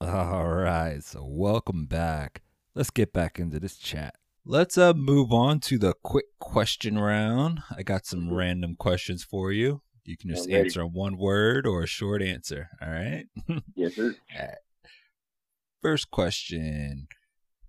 All 0.00 0.48
right, 0.48 1.02
so 1.02 1.24
welcome 1.24 1.86
back. 1.86 2.42
Let's 2.74 2.90
get 2.90 3.12
back 3.12 3.38
into 3.38 3.58
this 3.58 3.76
chat. 3.76 4.14
Let's 4.48 4.78
uh 4.78 4.94
move 4.94 5.32
on 5.32 5.58
to 5.60 5.76
the 5.76 5.92
quick 6.04 6.26
question 6.38 7.00
round. 7.00 7.62
I 7.76 7.82
got 7.82 8.06
some 8.06 8.32
random 8.32 8.76
questions 8.78 9.24
for 9.24 9.50
you. 9.50 9.82
You 10.04 10.16
can 10.16 10.30
just 10.30 10.48
answer 10.48 10.82
in 10.82 10.92
one 10.92 11.18
word 11.18 11.66
or 11.66 11.82
a 11.82 11.86
short 11.88 12.22
answer. 12.22 12.68
All 12.80 12.90
right. 12.90 13.26
Yes, 13.74 13.96
sir. 13.96 14.14
First 15.82 16.12
question: 16.12 17.08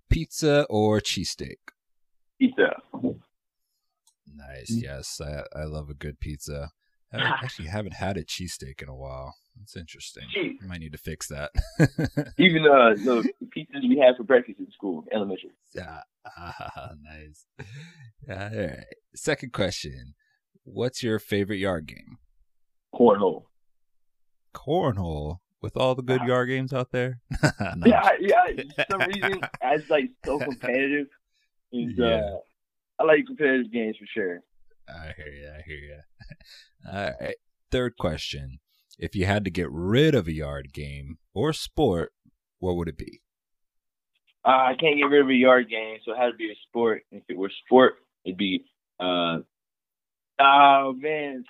Pizza 0.08 0.66
or 0.70 1.00
cheesesteak? 1.00 1.56
Pizza. 2.40 2.76
Nice. 4.32 4.70
Yes, 4.70 5.20
I 5.20 5.42
I 5.58 5.64
love 5.64 5.90
a 5.90 5.94
good 5.94 6.20
pizza. 6.20 6.70
I 7.12 7.18
actually 7.42 7.68
haven't 7.68 7.94
had 7.94 8.16
a 8.16 8.22
cheesesteak 8.22 8.80
in 8.82 8.88
a 8.88 8.94
while. 8.94 9.34
That's 9.58 9.76
interesting. 9.76 10.24
I 10.62 10.66
might 10.66 10.80
need 10.80 10.92
to 10.92 10.98
fix 10.98 11.28
that. 11.28 11.50
Even 12.38 12.64
uh, 12.64 12.94
the 12.94 13.28
pizzas 13.56 13.88
we 13.88 13.98
had 13.98 14.16
for 14.16 14.22
breakfast 14.24 14.58
in 14.60 14.70
school, 14.70 15.04
elementary. 15.12 15.50
Ah, 15.80 16.02
ah, 16.38 16.90
nice. 17.02 17.46
All 18.30 18.36
right. 18.36 18.84
Second 19.14 19.52
question. 19.52 20.14
What's 20.64 21.02
your 21.02 21.18
favorite 21.18 21.56
yard 21.58 21.86
game? 21.86 22.18
Cornhole. 22.94 23.44
Cornhole. 24.54 25.38
With 25.60 25.76
all 25.76 25.96
the 25.96 26.02
good 26.02 26.22
yard 26.22 26.48
games 26.48 26.72
out 26.72 26.92
there? 26.92 27.20
No. 27.76 27.86
Yeah, 27.86 28.10
yeah. 28.20 28.62
For 28.76 28.84
some 28.92 29.00
reason, 29.00 29.40
I 29.60 29.72
was 29.74 29.90
like 29.90 30.10
so 30.24 30.38
competitive. 30.38 31.08
And, 31.72 31.96
Yeah. 31.98 32.06
uh, 32.06 32.36
I 33.00 33.04
like 33.04 33.26
competitive 33.26 33.72
games 33.72 33.96
for 33.98 34.06
sure. 34.06 34.40
I 34.88 35.12
hear 35.16 35.26
you. 35.32 35.48
I 35.50 35.62
hear 35.66 35.76
you. 35.76 35.98
All 36.92 37.12
right. 37.20 37.34
Third 37.72 37.96
question. 37.98 38.60
If 38.98 39.14
you 39.14 39.26
had 39.26 39.44
to 39.44 39.50
get 39.50 39.70
rid 39.70 40.14
of 40.14 40.26
a 40.26 40.32
yard 40.32 40.72
game 40.72 41.18
or 41.32 41.52
sport, 41.52 42.12
what 42.58 42.76
would 42.76 42.88
it 42.88 42.98
be? 42.98 43.20
Uh, 44.44 44.48
I 44.48 44.74
can't 44.78 44.96
get 44.96 45.04
rid 45.04 45.22
of 45.22 45.28
a 45.28 45.34
yard 45.34 45.68
game, 45.68 45.98
so 46.04 46.12
it 46.12 46.18
had 46.18 46.30
to 46.30 46.36
be 46.36 46.50
a 46.50 46.56
sport. 46.68 47.02
If 47.12 47.22
it 47.28 47.36
were 47.36 47.50
sport, 47.64 47.94
it'd 48.24 48.38
be. 48.38 48.64
Uh, 48.98 49.38
oh 50.40 50.94
man, 50.96 51.44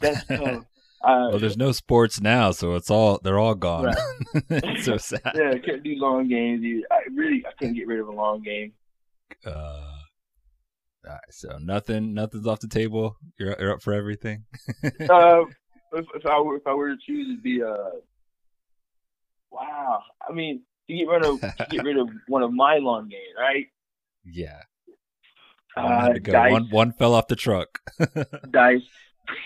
that's 0.00 0.24
tough. 0.28 0.64
Uh, 1.04 1.28
well, 1.30 1.38
there's 1.38 1.56
no 1.56 1.72
sports 1.72 2.20
now, 2.20 2.52
so 2.52 2.74
it's 2.74 2.90
all 2.90 3.20
they're 3.22 3.38
all 3.38 3.54
gone. 3.54 3.94
Right. 4.50 4.78
so 4.82 4.96
sad. 4.96 5.20
yeah, 5.34 5.50
I 5.50 5.58
couldn't 5.58 5.82
do 5.82 5.94
long 5.96 6.28
games. 6.28 6.64
Either. 6.64 6.82
I 6.90 7.00
really 7.14 7.44
I 7.46 7.52
couldn't 7.58 7.74
get 7.74 7.86
rid 7.86 8.00
of 8.00 8.08
a 8.08 8.12
long 8.12 8.42
game. 8.42 8.72
Uh, 9.44 9.50
all 9.50 11.12
right, 11.12 11.20
so 11.30 11.58
nothing, 11.60 12.14
nothing's 12.14 12.46
off 12.46 12.60
the 12.60 12.68
table. 12.68 13.16
You're 13.38 13.56
you're 13.58 13.72
up 13.72 13.82
for 13.82 13.92
everything. 13.92 14.44
uh, 15.10 15.42
if, 15.92 16.06
if 16.14 16.26
I 16.26 16.40
were 16.40 16.56
if 16.56 16.66
I 16.66 16.74
were 16.74 16.88
to 16.90 16.96
choose, 17.06 17.28
it'd 17.30 17.42
be 17.42 17.62
uh, 17.62 17.90
wow. 19.50 20.02
I 20.28 20.32
mean, 20.32 20.62
to 20.88 20.94
get 20.96 21.08
rid 21.08 21.24
of 21.24 21.40
to 21.40 21.66
get 21.70 21.84
rid 21.84 21.98
of 21.98 22.08
one 22.28 22.42
of 22.42 22.52
my 22.52 22.76
long 22.78 23.08
games, 23.08 23.34
right? 23.38 23.66
yeah. 24.24 24.60
Uh, 25.76 25.82
One 25.82 26.00
had 26.00 26.14
to 26.14 26.20
go. 26.20 26.32
dice, 26.32 26.52
One 26.52 26.70
one 26.70 26.92
fell 26.92 27.12
off 27.14 27.28
the 27.28 27.36
truck. 27.36 27.80
dice. 28.50 28.80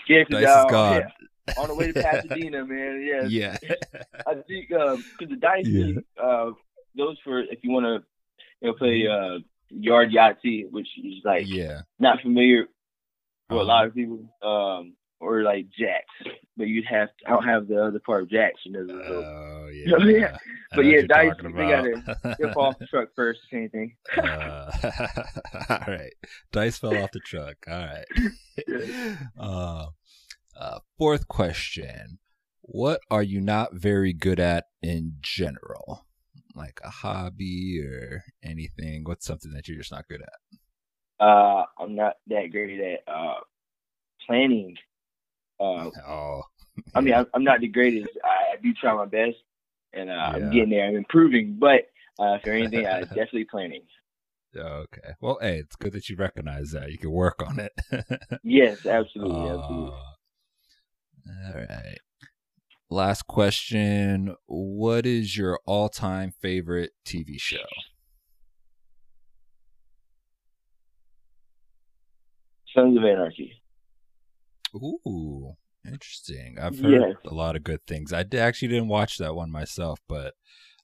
Yeah, 0.07 0.23
Dice 0.29 0.43
is 0.43 0.47
uh, 0.47 0.65
gone. 0.69 1.01
yeah, 1.47 1.53
on 1.57 1.67
the 1.67 1.75
way 1.75 1.91
to 1.91 2.01
Pasadena, 2.01 2.63
man. 2.73 3.05
Yeah, 3.05 3.25
Yeah. 3.27 3.57
I 4.27 4.35
think 4.47 4.69
because 4.69 4.99
the 5.19 5.35
dice, 5.35 5.67
Yeah. 5.67 5.99
uh, 6.21 6.51
those 6.95 7.17
for 7.23 7.39
if 7.41 7.59
you 7.63 7.71
want 7.71 7.85
to, 7.85 8.03
you 8.61 8.67
know, 8.69 8.73
play 8.75 9.07
uh, 9.07 9.39
yard 9.69 10.11
Yahtzee, 10.11 10.71
which 10.71 10.87
is 11.03 11.15
like 11.25 11.43
yeah. 11.47 11.81
not 11.99 12.21
familiar 12.21 12.67
for 13.49 13.55
a 13.55 13.57
Uh-huh. 13.57 13.65
lot 13.65 13.87
of 13.87 13.93
people, 13.95 14.19
um, 14.41 14.93
or 15.21 15.43
like 15.43 15.67
jacks. 15.77 16.35
But 16.57 16.67
you'd 16.67 16.85
have 16.89 17.07
to, 17.07 17.27
I 17.27 17.29
don't 17.31 17.45
have 17.45 17.67
the 17.67 17.83
other 17.83 17.99
part 17.99 18.23
of 18.23 18.29
jacks, 18.29 18.59
you 18.65 18.73
know. 18.73 18.87
so 18.87 18.93
Oh 18.93 19.69
yeah. 19.71 19.95
Yeah. 19.97 20.27
I 20.27 20.27
know 20.27 20.37
But 20.75 20.81
yeah, 20.85 21.01
dice, 21.07 21.33
they 21.41 21.51
gotta 21.51 22.35
Step 22.35 22.57
off 22.57 22.79
the 22.79 22.87
truck 22.87 23.09
first, 23.15 23.39
same 23.51 23.69
thing. 23.69 23.95
uh, 24.17 24.71
all 25.69 25.79
right. 25.87 26.13
Dice 26.51 26.77
fell 26.77 26.97
off 26.97 27.11
the 27.11 27.19
truck. 27.19 27.57
All 27.67 27.85
right. 27.85 28.05
uh, 29.39 29.87
uh, 30.59 30.79
fourth 30.97 31.27
question. 31.27 32.19
What 32.61 33.01
are 33.09 33.23
you 33.23 33.41
not 33.41 33.73
very 33.73 34.13
good 34.13 34.39
at 34.39 34.65
in 34.81 35.17
general? 35.21 36.05
Like 36.55 36.79
a 36.83 36.89
hobby 36.89 37.81
or 37.81 38.23
anything? 38.43 39.03
What's 39.05 39.25
something 39.25 39.51
that 39.53 39.67
you're 39.67 39.77
just 39.77 39.91
not 39.91 40.07
good 40.07 40.21
at? 40.21 41.25
Uh, 41.25 41.65
I'm 41.79 41.95
not 41.95 42.15
that 42.27 42.47
great 42.51 42.79
at 42.79 43.13
uh, 43.13 43.39
planning. 44.25 44.75
Uh, 45.61 45.89
Oh. 46.07 46.41
I 46.95 47.01
mean, 47.01 47.13
I'm, 47.17 47.27
I'm 47.33 47.43
not 47.43 47.59
the 47.59 47.67
greatest. 47.67 48.09
I, 48.23 48.53
I 48.57 48.61
do 48.61 48.73
try 48.73 48.93
my 48.93 49.05
best, 49.05 49.37
and 49.93 50.09
uh, 50.09 50.13
Yeah. 50.13 50.29
I'm 50.33 50.49
getting 50.51 50.69
there. 50.69 50.87
I'm 50.87 50.95
improving, 50.95 51.57
but 51.59 51.81
uh, 52.19 52.39
for 52.43 52.51
anything, 52.53 52.85
uh, 52.85 53.01
definitely 53.01 53.45
planning. 53.45 53.83
Okay. 54.55 55.13
Well, 55.21 55.37
hey, 55.41 55.59
it's 55.59 55.75
good 55.77 55.93
that 55.93 56.09
you 56.09 56.17
recognize 56.17 56.71
that. 56.71 56.91
You 56.91 56.97
can 56.97 57.11
work 57.11 57.41
on 57.45 57.59
it. 57.59 57.71
Yes, 58.43 58.85
absolutely, 58.85 59.49
absolutely. 59.49 59.97
All 61.27 61.53
right. 61.55 61.97
Last 62.89 63.27
question. 63.27 64.35
What 64.47 65.05
is 65.05 65.37
your 65.37 65.61
all 65.65 65.87
time 65.87 66.33
favorite 66.41 66.91
TV 67.05 67.39
show? 67.39 67.59
Sons 72.75 72.97
of 72.97 73.05
Anarchy. 73.05 73.60
Ooh, 74.75 75.53
interesting. 75.85 76.57
I've 76.59 76.79
Yeah. 76.79 76.99
heard 76.99 77.17
a 77.25 77.33
lot 77.33 77.55
of 77.55 77.63
good 77.63 77.85
things. 77.85 78.13
I 78.13 78.25
actually 78.37 78.67
didn't 78.69 78.87
watch 78.87 79.17
that 79.17 79.35
one 79.35 79.51
myself, 79.51 79.99
but 80.07 80.33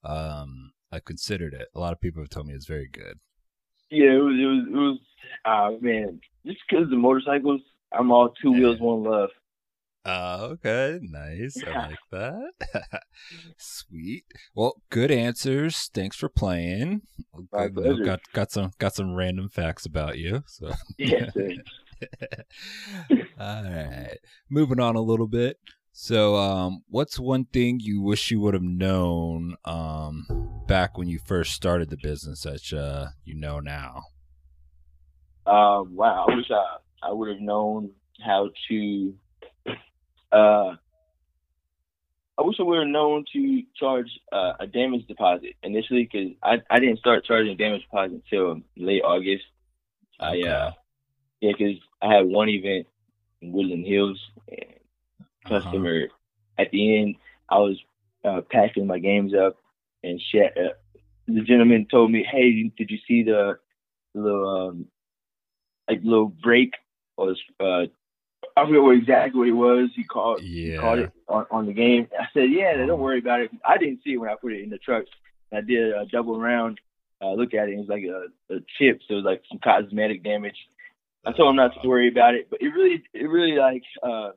um, 0.03 0.71
I 0.91 0.99
considered 0.99 1.53
it. 1.53 1.67
A 1.75 1.79
lot 1.79 1.93
of 1.93 1.99
people 1.99 2.21
have 2.21 2.29
told 2.29 2.47
me 2.47 2.53
it's 2.53 2.65
very 2.67 2.89
good. 2.91 3.19
Yeah, 3.89 4.13
it 4.13 4.23
was, 4.23 4.35
it 4.39 4.45
was, 4.45 4.67
it 4.67 4.75
was. 4.75 4.99
Uh, 5.45 5.71
man, 5.81 6.19
just 6.45 6.59
because 6.69 6.89
the 6.89 6.97
motorcycles, 6.97 7.61
I'm 7.91 8.11
all 8.11 8.29
two 8.41 8.51
wheels, 8.51 8.79
one 8.79 9.03
love. 9.03 9.29
Uh, 10.05 10.49
okay, 10.51 10.99
nice. 11.01 11.61
I 11.67 11.71
like 11.87 11.99
that. 12.11 13.03
Sweet. 13.57 14.23
Well, 14.55 14.81
good 14.89 15.11
answers. 15.11 15.89
Thanks 15.93 16.15
for 16.15 16.29
playing. 16.29 17.01
My 17.51 17.67
pleasure. 17.67 18.03
Got 18.03 18.19
got 18.33 18.51
some 18.51 18.71
got 18.79 18.95
some 18.95 19.15
random 19.15 19.49
facts 19.49 19.85
about 19.85 20.17
you. 20.17 20.43
So 20.47 20.71
Yes, 20.97 21.31
thanks. 21.35 21.63
All 23.39 23.63
right. 23.63 24.17
Moving 24.49 24.79
on 24.79 24.95
a 24.95 25.01
little 25.01 25.27
bit. 25.27 25.57
So, 25.91 26.35
um, 26.35 26.83
what's 26.89 27.19
one 27.19 27.45
thing 27.45 27.79
you 27.79 28.01
wish 28.01 28.29
you 28.29 28.39
would 28.41 28.53
have 28.53 28.61
known 28.61 29.55
um, 29.65 30.27
back 30.67 30.95
when 30.95 31.07
you 31.07 31.17
first 31.17 31.53
started 31.53 31.89
the 31.89 31.97
business 31.97 32.43
that 32.43 32.71
uh, 32.71 33.07
you 33.23 33.33
know 33.33 33.59
now? 33.59 34.03
Um, 35.47 35.95
wow, 35.95 36.27
I 36.29 36.35
wish 36.35 36.51
I 36.51 36.77
I 37.01 37.11
would 37.11 37.29
have 37.29 37.39
known 37.39 37.91
how 38.23 38.49
to. 38.69 39.13
Uh, 40.31 40.75
I 42.37 42.41
wish 42.41 42.57
I 42.59 42.63
would 42.63 42.79
have 42.79 42.87
known 42.87 43.25
to 43.33 43.63
charge 43.79 44.09
uh, 44.31 44.53
a 44.59 44.67
damage 44.67 45.07
deposit 45.07 45.55
initially 45.63 46.03
because 46.11 46.35
I 46.43 46.61
I 46.69 46.79
didn't 46.79 46.99
start 46.99 47.25
charging 47.25 47.53
a 47.53 47.55
damage 47.55 47.81
deposit 47.83 48.21
until 48.31 48.61
late 48.75 49.01
August. 49.03 49.45
I 50.19 50.29
Okay. 50.31 50.49
uh, 50.49 50.71
yeah, 51.41 51.51
because 51.57 51.79
I 52.01 52.13
had 52.13 52.25
one 52.25 52.49
event 52.49 52.87
in 53.41 53.51
Woodland 53.51 53.85
Hills 53.85 54.19
and 54.49 54.73
Uh-huh. 55.45 55.61
customer 55.61 56.07
at 56.57 56.71
the 56.71 56.99
end 56.99 57.15
I 57.49 57.59
was 57.59 57.77
uh, 58.25 58.41
packing 58.49 58.87
my 58.87 58.99
games 58.99 59.33
up 59.33 59.57
and 60.03 60.21
shit. 60.31 60.57
Uh, 60.57 60.73
the 61.27 61.41
gentleman 61.41 61.87
told 61.89 62.11
me, 62.11 62.23
"Hey, 62.23 62.71
did 62.77 62.91
you 62.91 62.97
see 63.07 63.23
the 63.23 63.57
little 64.13 64.69
um, 64.69 64.87
like 65.89 66.01
little 66.03 66.27
break 66.27 66.73
or 67.15 67.35
uh, 67.59 67.85
I 68.55 68.65
forget 68.65 68.81
what 68.81 68.97
exactly 68.97 69.39
what 69.39 69.47
it 69.47 69.51
was. 69.51 69.89
He 69.95 70.03
called 70.03 70.41
he 70.41 70.75
called 70.79 70.99
it 70.99 71.11
on, 71.27 71.45
on 71.51 71.65
the 71.65 71.73
game. 71.73 72.07
I 72.19 72.25
said, 72.33 72.51
"Yeah, 72.51 72.75
don't 72.85 72.99
worry 72.99 73.19
about 73.19 73.41
it." 73.41 73.51
I 73.65 73.77
didn't 73.77 74.01
see 74.03 74.13
it 74.13 74.17
when 74.17 74.29
I 74.29 74.35
put 74.35 74.53
it 74.53 74.63
in 74.63 74.69
the 74.69 74.77
truck. 74.77 75.05
I 75.53 75.61
did 75.61 75.93
a 75.93 76.05
double 76.05 76.37
around 76.37 76.79
uh, 77.21 77.33
look 77.33 77.53
at 77.53 77.69
it. 77.69 77.73
It 77.73 77.77
was 77.77 77.87
like 77.87 78.03
a, 78.03 78.27
a 78.53 78.59
chip, 78.77 79.01
so 79.07 79.13
it 79.13 79.17
was 79.17 79.25
like 79.25 79.43
some 79.49 79.59
cosmetic 79.59 80.23
damage. 80.23 80.57
I 81.27 81.31
told 81.33 81.49
him 81.49 81.55
not 81.57 81.71
to 81.81 81.87
worry 81.87 82.07
about 82.07 82.35
it, 82.35 82.49
but 82.49 82.61
it 82.61 82.69
really, 82.69 83.03
it 83.13 83.25
really 83.29 83.57
like, 83.57 83.83
uh, 84.01 84.31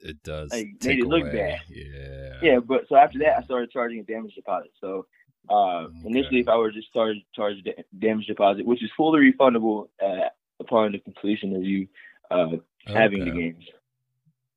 It 0.00 0.22
does. 0.24 0.50
like, 0.50 0.68
made 0.84 0.98
it 0.98 1.06
look 1.06 1.22
away. 1.22 1.32
bad. 1.32 1.60
Yeah. 1.68 2.38
yeah. 2.42 2.58
But 2.58 2.88
so 2.88 2.96
after 2.96 3.18
that, 3.20 3.38
I 3.38 3.42
started 3.44 3.70
charging 3.70 4.00
a 4.00 4.02
damage 4.02 4.34
deposit. 4.34 4.72
So 4.80 5.06
uh, 5.48 5.84
Okay. 5.84 5.98
initially, 6.06 6.40
if 6.40 6.48
I 6.48 6.56
were 6.56 6.72
just 6.72 6.92
charge 6.92 7.16
da- 7.64 7.82
damage 7.98 8.26
deposit, 8.26 8.66
which 8.66 8.82
is 8.82 8.90
fully 8.96 9.20
refundable 9.32 9.88
uh, 10.04 10.28
upon 10.60 10.92
the 10.92 10.98
completion 10.98 11.54
of 11.54 11.62
you 11.62 11.86
uh, 12.30 12.56
having 12.86 13.24
the 13.24 13.30
games, 13.30 13.64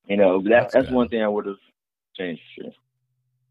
you 0.08 0.18
know, 0.18 0.42
that, 0.44 0.50
That's 0.50 0.74
that's, 0.74 0.92
one 0.92 1.08
thing 1.10 1.22
I 1.22 1.28
would 1.28 1.46
have 1.46 1.58
changed. 2.16 2.42
Sure. 2.56 2.72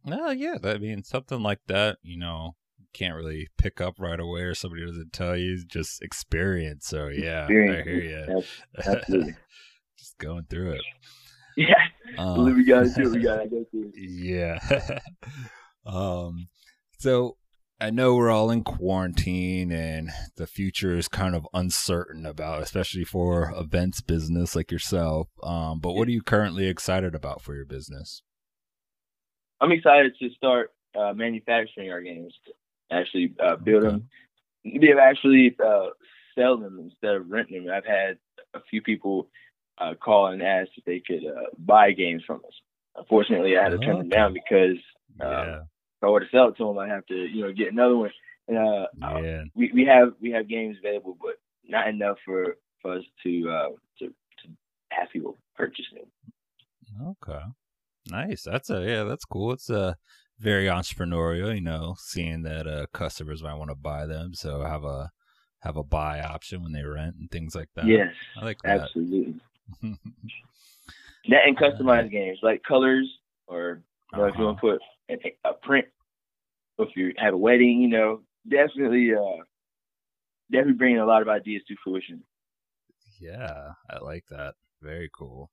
Well, 0.05 0.33
yeah. 0.35 0.59
that- 0.61 0.77
I 0.77 0.79
mean, 0.79 1.03
something 1.05 1.41
like 1.41 1.61
that, 1.67 1.99
you 2.03 2.19
know, 2.19 2.57
can't 2.95 3.15
really 3.15 3.49
pick 3.59 3.81
up 3.81 3.95
right 3.99 4.19
away 4.21 4.43
or 4.43 4.55
somebody 4.55 4.87
doesn't 4.87 5.13
tell 5.13 5.37
you, 5.37 5.63
just 5.67 6.03
experience. 6.03 6.87
So, 6.87 7.09
yeah, 7.09 7.45
I 7.45 7.83
hear 7.83 7.85
you. 8.29 8.43
Just 9.99 10.19
going 10.19 10.45
through 10.51 10.73
it. 10.73 10.83
yeah, 11.57 11.75
Um, 12.19 12.45
we 12.55 12.65
gotta 12.65 12.89
do 12.95 13.11
we 13.13 13.21
gotta 13.23 13.47
go 13.49 13.65
through. 13.71 13.93
Yeah. 13.97 14.59
um 15.87 16.49
so 16.99 17.37
I 17.81 17.91
know 17.91 18.15
we're 18.15 18.31
all 18.31 18.51
in 18.51 18.63
quarantine 18.65 19.71
and 19.73 20.11
the 20.37 20.47
future 20.47 20.97
is 20.97 21.09
kind 21.09 21.35
of 21.35 21.47
uncertain 21.53 22.25
about 22.27 22.63
especially 22.63 23.05
for 23.05 23.53
events 23.57 24.01
business 24.01 24.57
like 24.57 24.71
yourself. 24.73 25.29
Um 25.43 25.81
but 25.81 25.93
what 25.93 26.09
are 26.09 26.13
you 26.13 26.23
currently 26.23 26.67
excited 26.67 27.15
about 27.15 27.41
for 27.41 27.55
your 27.55 27.67
business? 27.67 28.23
I'm 29.61 29.73
excited 29.73 30.13
to 30.21 30.29
start 30.37 30.73
uh, 30.99 31.13
manufacturing 31.15 31.91
our 31.91 32.03
games. 32.03 32.35
Actually, 32.95 33.35
uh, 33.43 33.57
build 33.57 33.83
them. 33.85 34.09
Have 34.65 34.99
actually 34.99 35.55
uh, 35.65 35.89
sell 36.35 36.57
them 36.57 36.79
instead 36.79 37.17
of 37.17 37.31
renting 37.31 37.65
them. 37.65 37.75
I've 37.75 37.85
had 37.85 38.19
a 38.55 38.61
few 38.71 38.81
people 38.81 39.29
uh, 39.79 39.95
call 39.95 40.29
and 40.29 40.43
ask 40.43 40.71
if 40.77 40.85
they 40.85 41.03
could 41.07 41.25
uh, 41.27 41.51
buy 41.59 41.93
games 41.93 42.23
from 42.27 42.37
us. 42.37 42.55
Unfortunately, 42.97 43.57
I 43.59 43.65
had 43.65 43.71
to 43.71 43.79
turn 43.79 43.99
them 43.99 44.09
down 44.09 44.33
because 44.33 44.79
uh, 45.21 45.29
Yeah. 45.29 45.61
if 45.61 46.03
I 46.03 46.07
were 46.09 46.21
to 46.21 46.27
sell 46.31 46.49
it 46.49 46.57
to 46.59 46.65
them, 46.65 46.79
I'd 46.79 46.91
have 46.91 47.07
to, 47.07 47.15
you 47.15 47.43
know, 47.43 47.53
get 47.53 47.73
another 47.73 47.97
one. 47.97 48.11
And 48.49 48.59
uh, 48.59 48.87
uh, 49.03 49.21
Yeah. 49.23 49.43
we, 49.55 49.73
we 49.73 49.85
have 49.85 50.15
we 50.21 50.31
have 50.31 50.49
games 50.49 50.77
available, 50.79 51.17
but 51.21 51.37
not 51.67 51.89
enough 51.89 52.19
for, 52.25 52.57
for 52.81 52.95
us 52.99 53.05
to, 53.25 53.51
uh, 53.51 53.69
to 53.99 54.07
to 54.09 54.49
have 54.91 55.09
people 55.13 55.39
purchase 55.57 55.87
them. 55.93 56.07
Okay. 57.09 57.45
Nice. 58.11 58.43
That's 58.45 58.71
a 58.71 58.85
yeah, 58.87 59.05
that's 59.05 59.25
cool. 59.25 59.53
It's 59.53 59.71
a 59.71 59.97
very 60.39 60.67
entrepreneurial, 60.67 61.55
you 61.55 61.61
know, 61.61 61.97
seeing 61.99 62.43
that 62.43 62.67
uh 62.67 62.87
customers 62.93 63.43
might 63.43 63.55
want 63.55 63.71
to 63.71 63.77
buy 63.77 64.07
them, 64.07 64.35
so 64.35 64.63
have 64.63 64.85
a 64.85 65.11
have 65.61 65.77
a 65.77 65.85
buy 65.85 66.21
option 66.21 66.63
when 66.63 66.73
they 66.73 66.85
rent 66.85 67.17
and 67.19 67.31
things 67.31 67.55
like 67.55 67.71
that. 67.77 68.01
yes, 68.01 68.15
I 68.37 68.45
like 68.45 68.63
that. 68.65 68.91
absolutely. 68.93 69.41
That 71.29 71.47
and 71.47 71.57
customized 71.57 72.11
games 72.11 72.39
like 72.43 72.63
colors, 72.63 73.09
or 73.47 73.83
you 74.13 74.19
know, 74.19 74.27
if 74.29 74.37
you 74.37 74.45
Uh-huh. 74.45 74.45
want 74.45 74.59
to 74.59 74.61
put 74.61 74.83
a, 75.11 75.49
a 75.49 75.55
print, 75.55 75.87
if 76.79 76.91
you 76.97 77.15
have 77.19 77.35
a 77.35 77.39
wedding, 77.39 77.81
you 77.81 77.89
know, 77.89 78.23
definitely, 78.49 79.15
uh, 79.15 79.45
definitely 80.51 80.75
bringing 80.75 80.99
a 81.01 81.07
lot 81.07 81.23
of 81.23 81.29
ideas 81.29 81.63
to 81.69 81.75
fruition. 81.83 82.25
Yeah, 83.21 83.75
I 83.89 83.99
like 83.99 84.27
that. 84.29 84.57
Very 84.83 85.09
cool. 85.13 85.51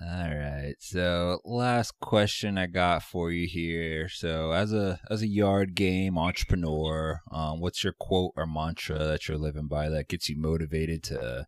All 0.00 0.28
right. 0.28 0.74
So, 0.78 1.40
last 1.44 1.98
question 2.00 2.58
I 2.58 2.66
got 2.66 3.02
for 3.02 3.30
you 3.30 3.46
here. 3.46 4.08
So, 4.10 4.52
as 4.52 4.72
a 4.72 5.00
as 5.10 5.22
a 5.22 5.26
yard 5.26 5.74
game 5.74 6.18
entrepreneur, 6.18 7.22
um, 7.32 7.60
what's 7.60 7.82
your 7.82 7.94
quote 7.98 8.32
or 8.36 8.46
mantra 8.46 8.98
that 8.98 9.26
you're 9.26 9.38
living 9.38 9.68
by 9.68 9.88
that 9.88 10.08
gets 10.08 10.28
you 10.28 10.36
motivated 10.38 11.02
to 11.04 11.46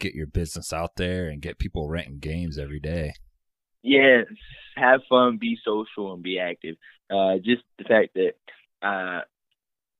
get 0.00 0.14
your 0.14 0.26
business 0.26 0.72
out 0.72 0.96
there 0.96 1.28
and 1.28 1.42
get 1.42 1.58
people 1.58 1.88
renting 1.88 2.18
games 2.18 2.58
every 2.58 2.80
day? 2.80 3.12
Yes, 3.82 4.26
have 4.76 5.00
fun, 5.08 5.36
be 5.38 5.58
social, 5.62 6.14
and 6.14 6.22
be 6.22 6.38
active. 6.38 6.76
Uh, 7.10 7.36
just 7.36 7.62
the 7.78 7.84
fact 7.84 8.14
that 8.14 8.32
uh, 8.82 9.20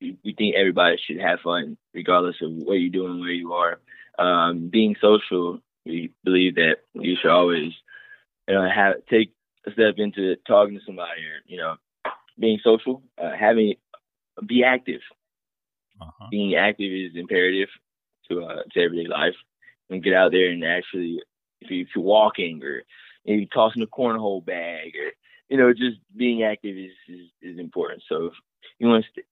we 0.00 0.34
think 0.36 0.54
everybody 0.56 0.96
should 1.06 1.20
have 1.20 1.40
fun, 1.40 1.76
regardless 1.94 2.36
of 2.42 2.52
what 2.52 2.74
you're 2.74 2.90
doing, 2.90 3.20
where 3.20 3.30
you 3.30 3.52
are. 3.52 3.78
Um, 4.18 4.70
being 4.72 4.96
social 5.00 5.60
we 5.86 6.12
believe 6.24 6.56
that 6.56 6.78
you 6.94 7.16
should 7.20 7.30
always, 7.30 7.72
you 8.48 8.54
know, 8.54 8.68
have 8.68 8.96
take 9.08 9.32
a 9.66 9.72
step 9.72 9.94
into 9.98 10.36
talking 10.46 10.78
to 10.78 10.84
somebody 10.84 11.22
or 11.22 11.40
you 11.46 11.56
know, 11.56 11.76
being 12.38 12.58
social, 12.62 13.02
uh, 13.22 13.32
having 13.38 13.74
be 14.44 14.64
active. 14.64 15.00
Uh-huh. 16.00 16.26
Being 16.30 16.56
active 16.56 16.92
is 16.92 17.12
imperative 17.14 17.68
to 18.28 18.44
uh, 18.44 18.62
to 18.72 18.80
everyday 18.80 19.08
life, 19.08 19.34
and 19.88 20.02
get 20.02 20.14
out 20.14 20.32
there 20.32 20.50
and 20.50 20.64
actually, 20.64 21.22
if, 21.60 21.70
you, 21.70 21.82
if 21.82 21.88
you're 21.94 22.04
walking 22.04 22.62
or 22.62 22.82
maybe 23.24 23.48
tossing 23.52 23.82
a 23.82 23.86
cornhole 23.86 24.44
bag 24.44 24.92
or 24.96 25.12
you 25.48 25.56
know, 25.56 25.72
just 25.72 25.98
being 26.14 26.42
active 26.42 26.76
is 26.76 26.92
is, 27.08 27.30
is 27.40 27.58
important. 27.58 28.02
So 28.08 28.26
if 28.26 28.32
you 28.78 28.88
want 28.88 29.04
to 29.04 29.10
st- 29.10 29.26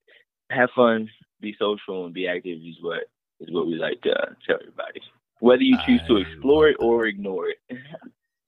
have 0.51 0.71
fun, 0.75 1.11
be 1.40 1.57
social, 1.59 2.05
and 2.05 2.14
be 2.14 2.29
active 2.29 2.59
is 2.59 2.77
what 2.81 3.05
is 3.40 3.53
what 3.53 3.67
we 3.67 3.75
like 3.75 4.01
to 4.03 4.12
uh, 4.12 4.33
tell 4.47 4.57
everybody 4.61 5.01
whether 5.40 5.62
you 5.62 5.77
choose 5.87 6.01
I 6.05 6.09
to 6.09 6.16
explore 6.18 6.68
it 6.68 6.77
or 6.79 7.07
ignore 7.07 7.49
it. 7.49 7.59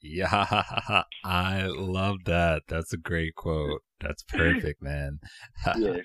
yeah, 0.00 0.62
I 1.24 1.66
love 1.66 2.18
that. 2.24 2.62
That's 2.68 2.92
a 2.92 2.98
great 2.98 3.34
quote. 3.34 3.82
That's 4.00 4.22
perfect, 4.22 4.82
man. 4.82 5.20
yes. 5.78 6.04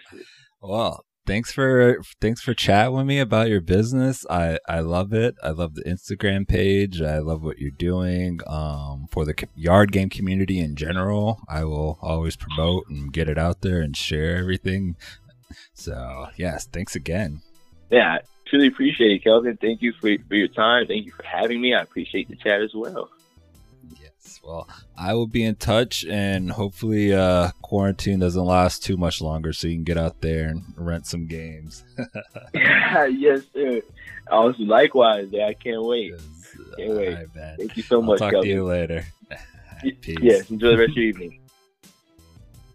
well, 0.62 1.06
thanks 1.26 1.52
for 1.52 2.02
thanks 2.20 2.42
for 2.42 2.54
chatting 2.54 2.96
with 2.96 3.06
me 3.06 3.20
about 3.20 3.50
your 3.50 3.62
business. 3.62 4.26
I 4.30 4.60
I 4.68 4.80
love 4.80 5.14
it. 5.14 5.36
I 5.44 5.50
love 5.50 5.76
the 5.76 5.84
Instagram 5.84 6.48
page. 6.48 7.02
I 7.02 7.20
love 7.20 7.44
what 7.44 7.60
you're 7.60 7.72
doing 7.72 8.40
um, 8.48 9.08
for 9.12 9.26
the 9.26 9.36
yard 9.56 9.92
game 9.92 10.10
community 10.10 10.60
in 10.60 10.76
general. 10.76 11.42
I 11.50 11.64
will 11.66 12.00
always 12.02 12.36
promote 12.36 12.86
and 12.90 13.12
get 13.12 13.30
it 13.30 13.38
out 13.38 13.62
there 13.62 13.82
and 13.82 13.96
share 13.96 14.38
everything. 14.38 14.96
So 15.74 16.28
yes, 16.38 16.68
thanks 16.72 16.96
again. 16.96 17.42
Yeah, 17.90 18.20
truly 18.52 18.68
appreciate 18.68 19.12
it, 19.12 19.24
Kelvin. 19.24 19.58
Thank 19.58 19.82
you 19.82 19.94
for, 19.94 20.10
for 20.28 20.36
your 20.36 20.50
time. 20.50 20.86
Thank 20.86 21.06
you 21.06 21.12
for 21.14 21.24
having 21.24 21.62
me. 21.62 21.74
I 21.74 21.82
appreciate 21.82 22.30
the 22.30 22.36
chat 22.36 22.62
as 22.62 22.74
well. 22.76 23.10
Yes. 23.90 24.42
Well, 24.44 24.68
I 24.98 25.14
will 25.14 25.26
be 25.26 25.44
in 25.44 25.56
touch 25.56 26.06
and 26.06 26.52
hopefully 26.52 27.14
uh, 27.14 27.52
quarantine 27.62 28.20
doesn't 28.20 28.44
last 28.44 28.84
too 28.84 28.98
much 28.98 29.22
longer 29.22 29.54
so 29.54 29.68
you 29.68 29.76
can 29.76 29.86
get 29.86 29.98
out 29.98 30.20
there 30.22 30.50
and 30.50 30.64
rent 30.76 31.08
some 31.08 31.28
games. 31.28 31.86
yes, 32.54 33.42
sir. 33.54 33.82
Also, 34.30 34.64
likewise, 34.64 35.30
yeah, 35.32 35.48
I 35.48 35.54
can't 35.54 35.84
wait. 35.84 36.12
Yes. 36.12 36.54
Can't 36.78 36.94
wait. 36.94 37.14
Right, 37.16 37.58
Thank 37.58 37.78
you 37.78 37.84
so 37.84 37.98
I'll 37.98 38.02
much, 38.04 38.20
talk 38.20 38.32
Kelvin. 38.34 38.50
to 38.50 38.54
you 38.54 38.66
later. 38.66 39.06
Peace. 40.02 40.18
Yes, 40.22 40.52
enjoy 40.52 40.72
the 40.72 40.78
rest 40.78 40.92
of 40.92 40.98
your 40.98 41.06
evening. 41.06 41.40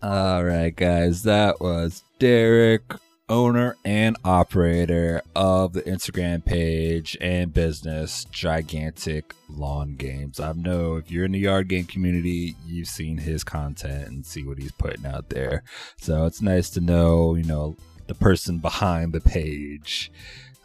All 0.03 0.43
right, 0.43 0.75
guys, 0.75 1.23
that 1.25 1.61
was 1.61 2.03
Derek 2.19 2.83
owner 3.29 3.77
and 3.85 4.17
operator 4.25 5.23
of 5.35 5.73
the 5.73 5.83
Instagram 5.83 6.45
page 6.45 7.17
and 7.21 7.53
business 7.53 8.25
Gigantic 8.31 9.35
Lawn 9.49 9.97
Games. 9.97 10.39
I 10.39 10.53
know 10.53 10.97
if 10.97 11.11
you're 11.11 11.25
in 11.25 11.33
the 11.33 11.41
yard 11.41 11.69
game 11.69 11.85
community, 11.85 12.55
you've 12.67 12.89
seen 12.89 13.19
his 13.19 13.43
content 13.43 14.09
and 14.09 14.25
see 14.25 14.45
what 14.45 14.59
he's 14.59 14.73
putting 14.73 15.07
out 15.07 15.29
there. 15.31 15.65
So 15.97 16.25
it's 16.27 16.43
nice 16.43 16.71
to 16.71 16.81
know, 16.81 17.35
you 17.35 17.45
know, 17.45 17.77
the 18.07 18.15
person 18.15 18.59
behind 18.59 19.13
the 19.13 19.21
page. 19.21 20.13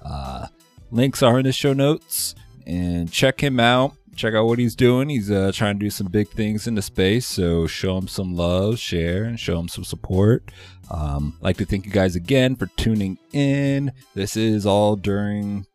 Uh, 0.03 0.47
links 0.91 1.23
are 1.23 1.39
in 1.39 1.45
the 1.45 1.51
show 1.51 1.73
notes 1.73 2.35
and 2.67 3.11
check 3.11 3.41
him 3.41 3.59
out 3.59 3.95
check 4.15 4.33
out 4.33 4.45
what 4.45 4.59
he's 4.59 4.75
doing. 4.75 5.09
He's 5.09 5.31
uh, 5.31 5.51
trying 5.53 5.75
to 5.75 5.85
do 5.85 5.89
some 5.89 6.07
big 6.07 6.29
things 6.29 6.67
in 6.67 6.75
the 6.75 6.81
space, 6.81 7.25
so 7.25 7.67
show 7.67 7.97
him 7.97 8.07
some 8.07 8.35
love, 8.35 8.79
share, 8.79 9.23
and 9.23 9.39
show 9.39 9.59
him 9.59 9.67
some 9.67 9.83
support. 9.83 10.51
Um, 10.89 11.37
like 11.41 11.57
to 11.57 11.65
thank 11.65 11.85
you 11.85 11.91
guys 11.91 12.15
again 12.15 12.55
for 12.55 12.67
tuning 12.77 13.17
in. 13.31 13.91
This 14.13 14.35
is 14.35 14.65
all 14.65 14.95
during 14.95 15.65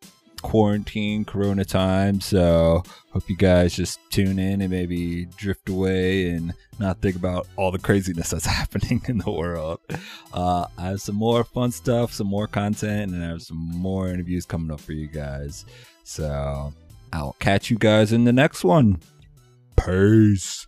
quarantine, 0.43 1.25
Corona 1.25 1.65
time, 1.65 2.21
so 2.21 2.83
hope 3.11 3.29
you 3.29 3.37
guys 3.37 3.75
just 3.75 3.99
tune 4.11 4.39
in 4.39 4.61
and 4.61 4.71
maybe 4.71 5.25
drift 5.37 5.69
away 5.69 6.29
and 6.29 6.53
not 6.79 7.01
think 7.01 7.17
about 7.17 7.49
all 7.57 7.71
the 7.71 7.79
craziness 7.79 8.31
that's 8.31 8.47
happening 8.61 9.03
in 9.09 9.19
the 9.19 9.31
world. 9.31 9.81
Uh, 10.33 10.67
I 10.77 10.89
have 10.89 11.01
some 11.01 11.17
more 11.17 11.43
fun 11.45 11.71
stuff, 11.71 12.13
some 12.13 12.27
more 12.27 12.47
content, 12.47 13.13
and 13.13 13.25
I 13.25 13.29
have 13.29 13.43
some 13.43 13.57
more 13.57 14.09
interviews 14.09 14.45
coming 14.45 14.71
up 14.71 14.81
for 14.81 14.93
you 14.93 15.07
guys. 15.09 15.65
So 16.05 16.73
I'll 17.13 17.37
catch 17.39 17.71
you 17.71 17.79
guys 17.79 18.13
in 18.13 18.25
the 18.25 18.33
next 18.33 18.65
one. 18.65 19.01
Peace. 19.77 20.67